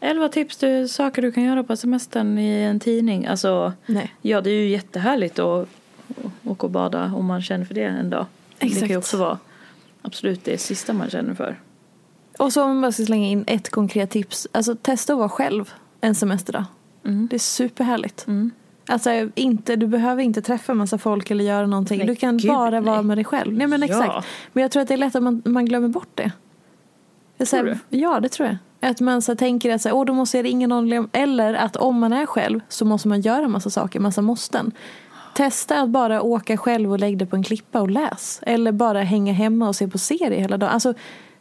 [0.00, 3.26] elva tips till saker du kan göra på semestern i en tidning.
[3.26, 4.14] Alltså, Nej.
[4.22, 5.68] ja det är ju jättehärligt att
[6.44, 8.26] åka och bada om man känner för det en dag.
[8.58, 8.96] Det kan ju Exakt.
[8.96, 9.38] också vara
[10.02, 11.60] absolut det sista man känner för.
[12.38, 14.48] Och så om man bara ska slänga in ett konkret tips.
[14.52, 16.64] Alltså testa att vara själv en semesterdag.
[17.04, 17.28] Mm.
[17.30, 18.26] Det är superhärligt.
[18.26, 18.50] Mm.
[18.88, 21.98] Alltså inte, du behöver inte träffa en massa folk eller göra någonting.
[21.98, 22.80] Nej, du kan gud, bara nej.
[22.80, 23.52] vara med dig själv.
[23.52, 23.86] Nej men Ja.
[23.86, 24.26] exakt.
[24.52, 26.32] Men jag tror att det är lätt att man, man glömmer bort det.
[27.46, 28.90] så här, Tror Ja det tror jag.
[28.90, 31.08] Att man så här, tänker att så här, Åh, då måste jag ringa någon.
[31.12, 34.72] Eller att om man är själv så måste man göra massa saker, massa måsten.
[35.34, 38.40] Testa att bara åka själv och lägga dig på en klippa och läs.
[38.42, 40.70] Eller bara hänga hemma och se på serie hela dagen.
[40.72, 40.94] Alltså,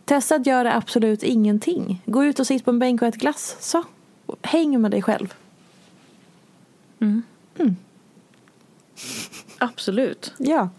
[0.05, 2.01] testa att göra absolut ingenting.
[2.05, 3.57] Gå ut och sitt på en bänk och ät glass.
[3.59, 3.83] Så.
[4.41, 5.33] Häng med dig själv.
[9.57, 10.33] Absolut.
[10.37, 10.69] Ja.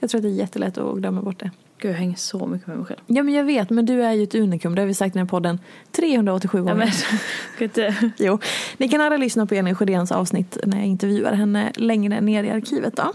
[0.00, 1.50] Jag tror att det är jättelätt att glömma bort det.
[1.78, 3.00] Gud jag hänger så mycket med mig själv.
[3.06, 4.74] Ja men jag vet, men du är ju ett unikum.
[4.74, 5.58] Det har vi sagt i den här podden
[5.92, 6.70] 387 gånger.
[6.70, 6.92] Ja, men,
[7.54, 8.10] ska inte...
[8.18, 8.38] Jo.
[8.76, 12.50] Ni kan alla lyssna på Elin Sjödéns avsnitt när jag intervjuar henne längre ner i
[12.50, 13.12] arkivet då.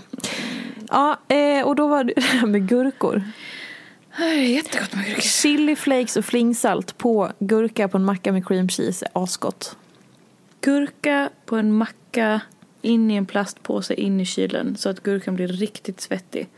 [0.90, 3.24] Ja, eh, och då var det det här med gurkor.
[4.48, 5.22] Jättegott med gurka.
[5.22, 9.78] Chili flakes och flingsalt på gurka på en macka med cream cheese är asgott.
[10.62, 12.42] Gurka på en macka
[12.86, 16.50] in i en plastpåse in i kylen så att gurkan blir riktigt svettig.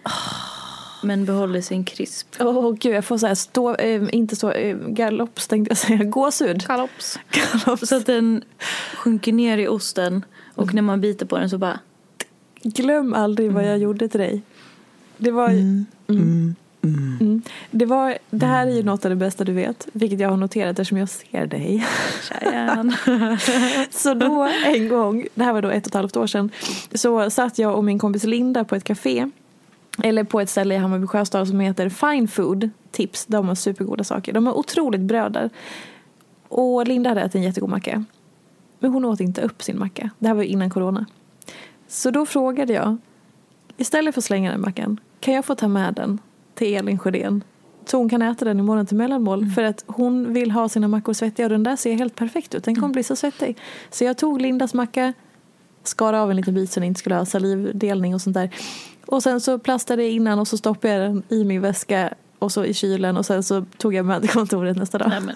[1.04, 2.28] Men behåller sin krisp.
[2.40, 6.04] Åh gud, jag får så här stå, eh, inte så, eh, galopps tänkte jag säga,
[6.04, 6.66] gåshud.
[6.66, 7.20] Kalops.
[7.32, 7.90] Galopps.
[7.90, 8.44] Så att den
[8.96, 10.26] sjunker ner i osten
[10.56, 11.80] och när man biter på den så bara
[12.64, 14.42] Glöm aldrig vad jag gjorde till dig.
[15.18, 15.86] Det var ju...
[16.88, 17.18] Mm.
[17.22, 17.42] Mm.
[17.72, 20.38] Det, var, det här är ju något av det bästa du vet, vilket jag har
[20.38, 21.86] noterat eftersom jag ser dig.
[23.92, 26.50] Så då en gång, det här var då ett och ett halvt år sedan,
[26.94, 29.30] så satt jag och min kompis Linda på ett café.
[30.04, 33.26] Eller på ett ställe i Hammarby Sjöstad som heter Fine Food Tips.
[33.26, 34.34] De har supergoda saker.
[34.34, 35.50] De har otroligt bröd där.
[36.48, 38.04] Och Linda hade ätit en jättegod macka.
[38.80, 40.10] Men hon åt inte upp sin macka.
[40.20, 41.06] Det här var innan corona.
[41.88, 42.98] Så då frågade jag,
[43.78, 46.20] istället för att slänga den mackan, kan jag få ta med den
[46.58, 47.44] till Elin Sjödén?
[47.86, 49.46] Så hon kan äta den imorgon till mellanmål.
[49.52, 52.64] För att hon vill ha sina mackor svettiga och den där ser helt perfekt ut.
[52.64, 53.58] Den kommer bli så svettig.
[53.90, 55.14] Så jag tog Lindas macka,
[55.84, 58.50] skar av en liten bit så den inte skulle ha salivdelning och sånt där.
[59.06, 62.52] Och sen så plastade jag innan och så stoppade jag den i min väska och
[62.52, 65.10] så i kylen och sen så tog jag med till kontoret nästa dag.
[65.10, 65.36] Nej men,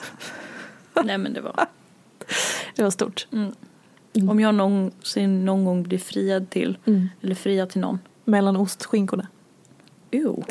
[1.06, 1.54] nej men det var.
[2.76, 3.28] Det var stort.
[4.30, 7.10] Om jag någonsin någon gång blir friad till, Mm.
[7.22, 8.00] eller friad till någon.
[8.26, 9.28] Mellan ostskinkorna.
[10.12, 10.44] Jo.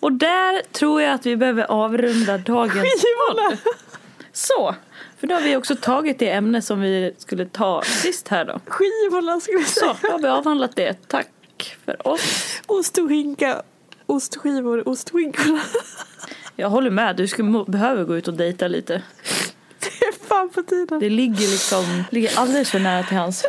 [0.00, 3.48] Och där tror jag att vi behöver avrunda dagens Skivorna!
[3.48, 3.58] podd.
[4.32, 4.74] Så,
[5.20, 8.60] för då har vi också tagit det ämne som vi skulle ta sist här då.
[8.66, 9.96] Skivorna skulle jag Så, säga.
[10.02, 11.08] då har vi avhandlat det.
[11.08, 12.60] Tack för oss.
[12.66, 13.62] Ost och skinka,
[14.06, 15.60] ostskivor, ostskinkorna.
[16.56, 19.02] Jag håller med, du skulle, behöver gå ut och dejta lite.
[20.00, 21.00] Det är fan på tiden.
[21.00, 23.44] Det ligger liksom, ligger alldeles för nära till hans.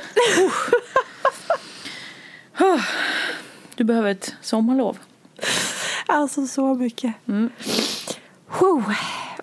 [3.75, 4.97] Du behöver ett sommarlov.
[6.05, 7.13] Alltså så mycket.
[7.27, 7.49] Mm.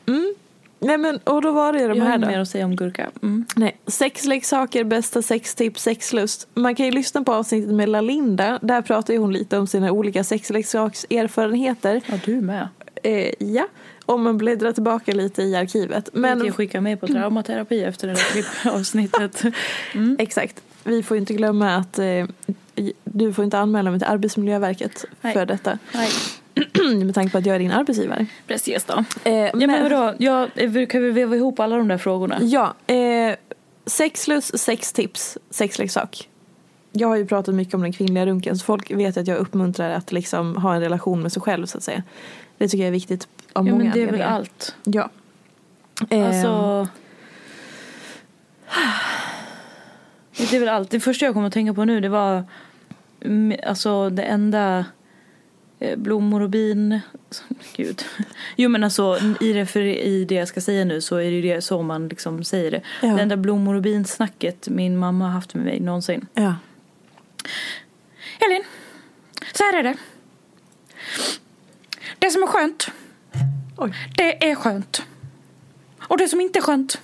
[0.07, 0.35] Mm.
[0.79, 2.27] Nej men, och då var det de Jag här då.
[2.27, 3.11] mer att säga om gurka.
[3.23, 3.47] Mm.
[3.57, 6.49] Nej, sexleksaker, bästa sextips, sexlust.
[6.55, 8.59] Man kan ju lyssna på avsnittet med Lalinda.
[8.63, 12.01] Där pratar ju hon lite om sina olika sexleksakserfarenheter.
[12.07, 12.69] Ja, du med.
[13.03, 13.67] Eh, ja,
[14.11, 16.09] om man bläddrar tillbaka lite i arkivet.
[16.13, 19.43] Men Men jag skickar med på traumaterapi efter det där klippavsnittet.
[19.95, 20.17] Mm.
[20.19, 22.27] exakt, vi får inte glömma att eh,
[23.05, 25.33] du får inte anmäla mig till Arbetsmiljöverket Nej.
[25.33, 25.79] för detta.
[25.95, 26.09] Nej,
[27.05, 28.27] Med tanke på att jag är din arbetsgivare.
[28.47, 29.05] precis då.
[29.25, 32.39] Eh, Ja men vadå, ja, eh, kan vi veva ihop alla de där frågorna?
[32.43, 33.35] Ja, eh,
[33.87, 36.29] sexlust, sextips, sexleksak.
[36.93, 39.91] Jag har ju pratat mycket om den kvinnliga runken så folk vet att jag uppmuntrar
[39.91, 42.03] att liksom ha en relation med sig själv så att säga.
[42.59, 44.75] Det tycker jag är viktigt av Ja många men det är väl allt.
[44.85, 45.11] Ja.
[46.11, 46.89] Ehm, Alltså...
[50.37, 50.91] Det är väl allt.
[50.91, 52.45] Det första jag kommer att tänka på nu det var
[53.67, 54.85] alltså det enda
[55.79, 57.01] eh, blommor och bin.
[57.77, 58.05] Gud.
[58.57, 61.37] Jo men alltså i det, för i det jag ska säga nu så är det
[61.37, 62.81] ju det så man liksom säger det.
[63.03, 63.09] Ja.
[63.09, 66.27] Det enda blommor och bin snacket min mamma har haft med mig någonsin.
[66.35, 66.55] ja.
[68.47, 68.65] Elin,
[69.53, 69.97] så här är det.
[72.19, 72.91] Det som är skönt,
[73.81, 73.93] Oj.
[74.17, 75.03] det är skönt.
[76.09, 77.01] Och det som inte är skönt,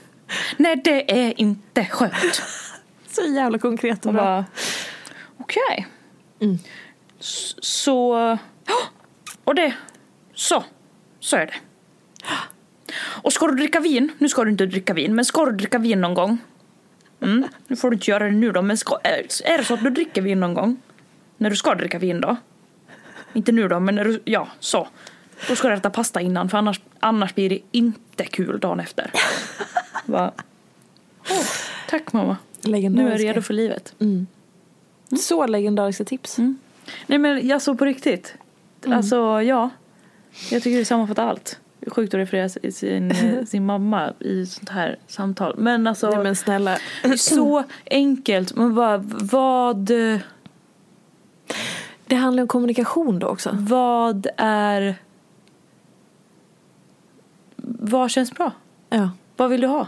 [0.57, 2.43] nej det är inte skönt.
[3.11, 4.45] Så jävla konkret och bra.
[5.39, 5.87] okej.
[7.21, 8.39] S- Så,
[9.45, 9.75] och det,
[10.35, 10.65] så,
[11.21, 11.55] så är det.
[13.23, 15.79] Och ska du dricka vin, nu ska du inte dricka vin, men ska du dricka
[15.79, 16.39] vin någon gång?
[17.21, 18.99] Mm, nu får du inte göra det nu då, men ska,
[19.45, 20.77] är det så att du dricker vin någon gång?
[21.37, 22.37] När du ska dricka vin då?
[23.33, 24.89] Inte nu då, men när du, ja, så.
[25.49, 29.11] Då ska du äta pasta innan, för annars, annars blir det inte kul dagen efter.
[30.05, 30.33] Va?
[31.31, 31.45] Åh,
[31.89, 32.37] tack mamma.
[32.65, 32.77] Nu
[33.07, 33.95] är jag redo för livet.
[35.21, 36.39] Så legendariska tips.
[37.07, 38.35] Nej men jag så på riktigt.
[38.87, 39.71] Alltså ja.
[40.51, 41.59] Jag tycker det sammanfattar allt.
[41.87, 45.55] Sjukt att referera sin, eh, sin mamma i sånt här samtal.
[45.59, 46.11] Men alltså.
[46.11, 46.79] Nej men snälla.
[47.17, 48.55] så enkelt.
[48.55, 49.91] Men vad, vad,
[52.07, 53.51] Det handlar om kommunikation då också.
[53.53, 54.97] vad är.
[57.69, 58.53] Vad känns bra?
[58.91, 59.11] Ja.
[59.37, 59.87] Vad vill du ha?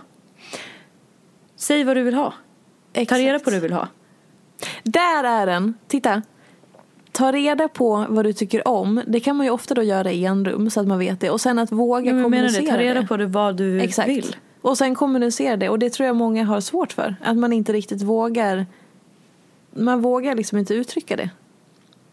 [1.57, 2.31] Säg vad du vill ha.
[2.93, 3.21] Ta Exakt.
[3.21, 3.89] reda på vad du vill ha.
[4.83, 5.75] Där är den.
[5.87, 6.23] Titta.
[7.13, 9.03] Ta reda på vad du tycker om.
[9.07, 11.31] Det kan man ju ofta då göra i en rum så att man vet det.
[11.31, 12.71] Och sen att våga menar kommunicera det.
[12.71, 14.09] Ta reda på det vad du Exakt.
[14.09, 14.37] vill.
[14.61, 15.69] Och sen kommunicera det.
[15.69, 17.17] Och det tror jag många har svårt för.
[17.23, 18.67] Att man inte riktigt vågar.
[19.71, 21.31] Man vågar liksom inte uttrycka det.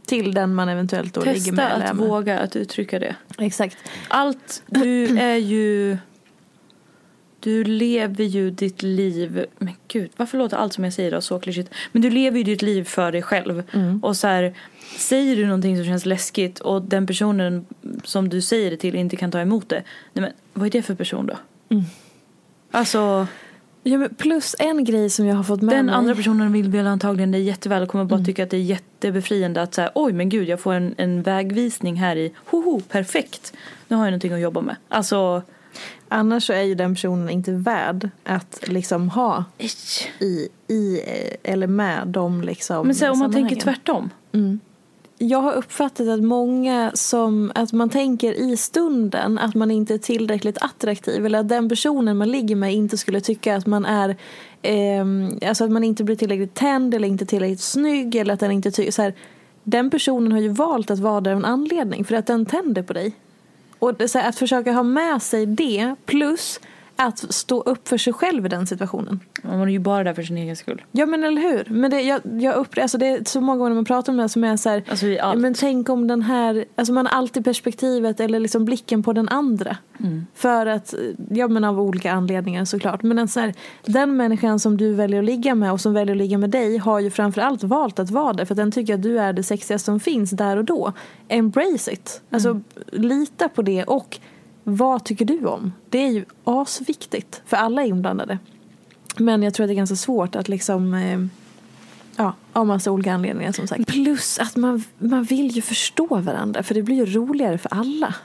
[0.05, 1.71] Till den man eventuellt då ligger Testa med.
[1.71, 2.07] eller är att med.
[2.07, 3.15] våga att uttrycka det.
[3.37, 3.77] Exakt.
[4.07, 5.97] Allt, du är ju...
[7.39, 9.45] Du lever ju ditt liv...
[9.57, 11.73] Men gud, varför låter allt som jag säger då så klyschigt?
[11.91, 13.63] Men du lever ju ditt liv för dig själv.
[14.01, 14.53] Och så här,
[14.97, 17.65] säger du någonting som känns läskigt och den personen
[18.03, 19.83] som du säger det till inte kan ta emot det.
[20.13, 21.37] Nej men, vad är det för person då?
[22.71, 23.27] Alltså,
[23.87, 25.95] Ja, men plus en grej som jag har fått med den mig.
[25.95, 29.61] andra personen vill väl antagligen det jätteväl och kommer bara tycka att det är jättebefriande
[29.61, 33.53] att säga oj men gud jag får en, en vägvisning här i, hoho, perfekt.
[33.87, 34.75] Nu har jag någonting att jobba med.
[34.87, 35.43] Alltså,
[36.09, 39.43] Annars så är ju den personen inte värd att liksom ha
[40.19, 41.01] i, i
[41.43, 44.09] eller med de liksom men så här, om man tänker tvärtom.
[45.17, 49.97] Jag har uppfattat att många som, att man tänker i stunden att man inte är
[49.97, 54.15] tillräckligt attraktiv eller att den personen man ligger med inte skulle tycka att man är,
[54.61, 55.05] eh,
[55.49, 58.71] alltså att man inte blir tillräckligt tänd eller inte tillräckligt snygg eller att den inte
[58.71, 59.13] tycker, så här,
[59.63, 62.83] den personen har ju valt att vara där av en anledning för att den tänder
[62.83, 63.13] på dig.
[63.79, 66.59] Och det, så här, att försöka ha med sig det plus
[66.95, 69.19] att stå upp för sig själv i den situationen.
[69.43, 70.83] Man är ju bara där för sin egen skull.
[70.91, 71.65] Ja men eller hur.
[71.69, 74.29] Men det, jag, jag upp, alltså det är så många gånger man pratar om det
[74.29, 77.45] som är så här, Alltså ja, men tänk om den här, alltså man har alltid
[77.45, 79.77] perspektivet eller liksom blicken på den andra.
[79.99, 80.25] Mm.
[80.35, 80.93] För att,
[81.29, 83.03] ja men av olika anledningar såklart.
[83.03, 83.53] Men en så här,
[83.85, 86.77] den människan som du väljer att ligga med och som väljer att ligga med dig
[86.77, 89.43] har ju framförallt valt att vara där för att den tycker att du är det
[89.43, 90.93] sexigaste som finns där och då.
[91.27, 92.21] Embrace it.
[92.29, 92.63] Alltså Mm.
[92.91, 94.19] lita på det och
[94.67, 95.73] vad tycker du om?
[95.89, 98.39] Det är ju asviktigt för alla inblandade.
[99.17, 101.19] Men jag tror att det är ganska svårt att liksom eh,
[102.17, 103.87] Ja, av massa olika anledningar som sagt.
[103.87, 108.15] Plus att man, man vill ju förstå varandra för det blir ju roligare för alla.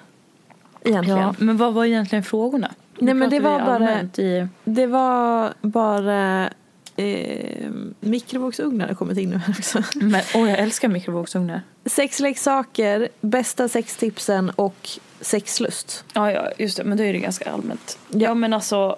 [0.85, 1.19] Egentligen.
[1.21, 2.71] Ja, men vad var egentligen frågorna?
[2.99, 4.49] Nu Nej, men det var bara- I...
[4.65, 6.51] Det var bara
[6.97, 7.71] eh,
[8.01, 9.83] mikrovågsugnar har kommit in nu här också.
[9.95, 11.63] Men, åh, jag älskar mikrovågsugnar.
[11.85, 14.89] Sexleksaker, bästa sextipsen och
[15.21, 16.05] sexlust.
[16.13, 16.85] Ja, ja, just det.
[16.85, 17.99] Men då är det ganska allmänt.
[18.09, 18.97] Ja, men alltså,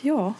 [0.00, 0.34] ja.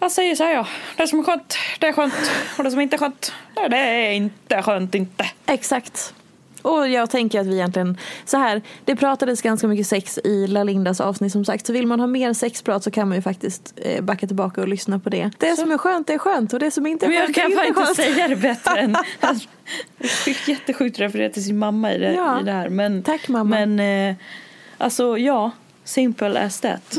[0.00, 0.66] Jag säger så här, ja.
[0.96, 2.14] Det som är skönt, det är skönt.
[2.58, 3.32] Och det som inte är skönt,
[3.70, 5.30] det är inte skönt inte.
[5.46, 6.14] Exakt.
[6.62, 10.64] Och jag tänker att vi egentligen, så här, det pratades ganska mycket sex i La
[10.64, 11.66] Lindas avsnitt som sagt.
[11.66, 14.68] Så vill man ha mer sexprat så kan man ju faktiskt eh, backa tillbaka och
[14.68, 15.30] lyssna på det.
[15.38, 17.52] Det som är skönt är skönt och det som inte är Men jag skönt kan
[17.52, 18.14] är bara inte inte skönt.
[18.14, 18.96] säga det bättre än...
[19.20, 19.48] Alltså,
[20.24, 22.40] det är jättesjukt att referera till sin mamma i det, Ja.
[22.40, 22.68] i det här.
[22.68, 23.66] Men, Tack, mamma.
[23.66, 24.16] Men eh,
[24.78, 25.50] alltså, ja.
[25.84, 26.96] Simple as that.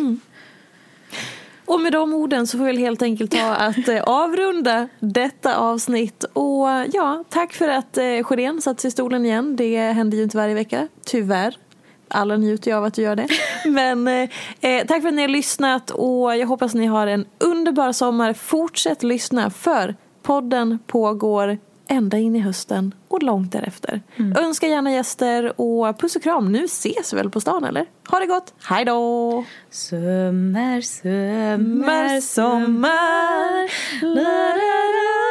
[1.71, 6.23] Och med de orden så får vi helt enkelt ta att eh, avrunda detta avsnitt.
[6.23, 9.55] Och ja, tack för att eh, Sjödén satt sig i stolen igen.
[9.55, 11.57] Det händer ju inte varje vecka, tyvärr.
[12.07, 13.27] Alla njuter ju av att du gör det.
[13.65, 14.29] Men eh,
[14.61, 18.33] eh, tack för att ni har lyssnat och jag hoppas ni har en underbar sommar.
[18.33, 21.57] Fortsätt lyssna för podden pågår
[21.91, 24.01] ända in i hösten och långt därefter.
[24.15, 24.37] Mm.
[24.37, 26.51] Önska gärna gäster och puss och kram.
[26.51, 27.85] Nu ses vi väl på stan eller?
[28.09, 29.45] Ha det gott, hej då!
[29.69, 33.71] Sommar, sommar, Sommar.
[34.01, 35.21] La, la, la,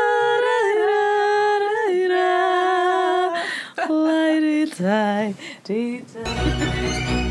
[4.80, 7.19] die, di, di.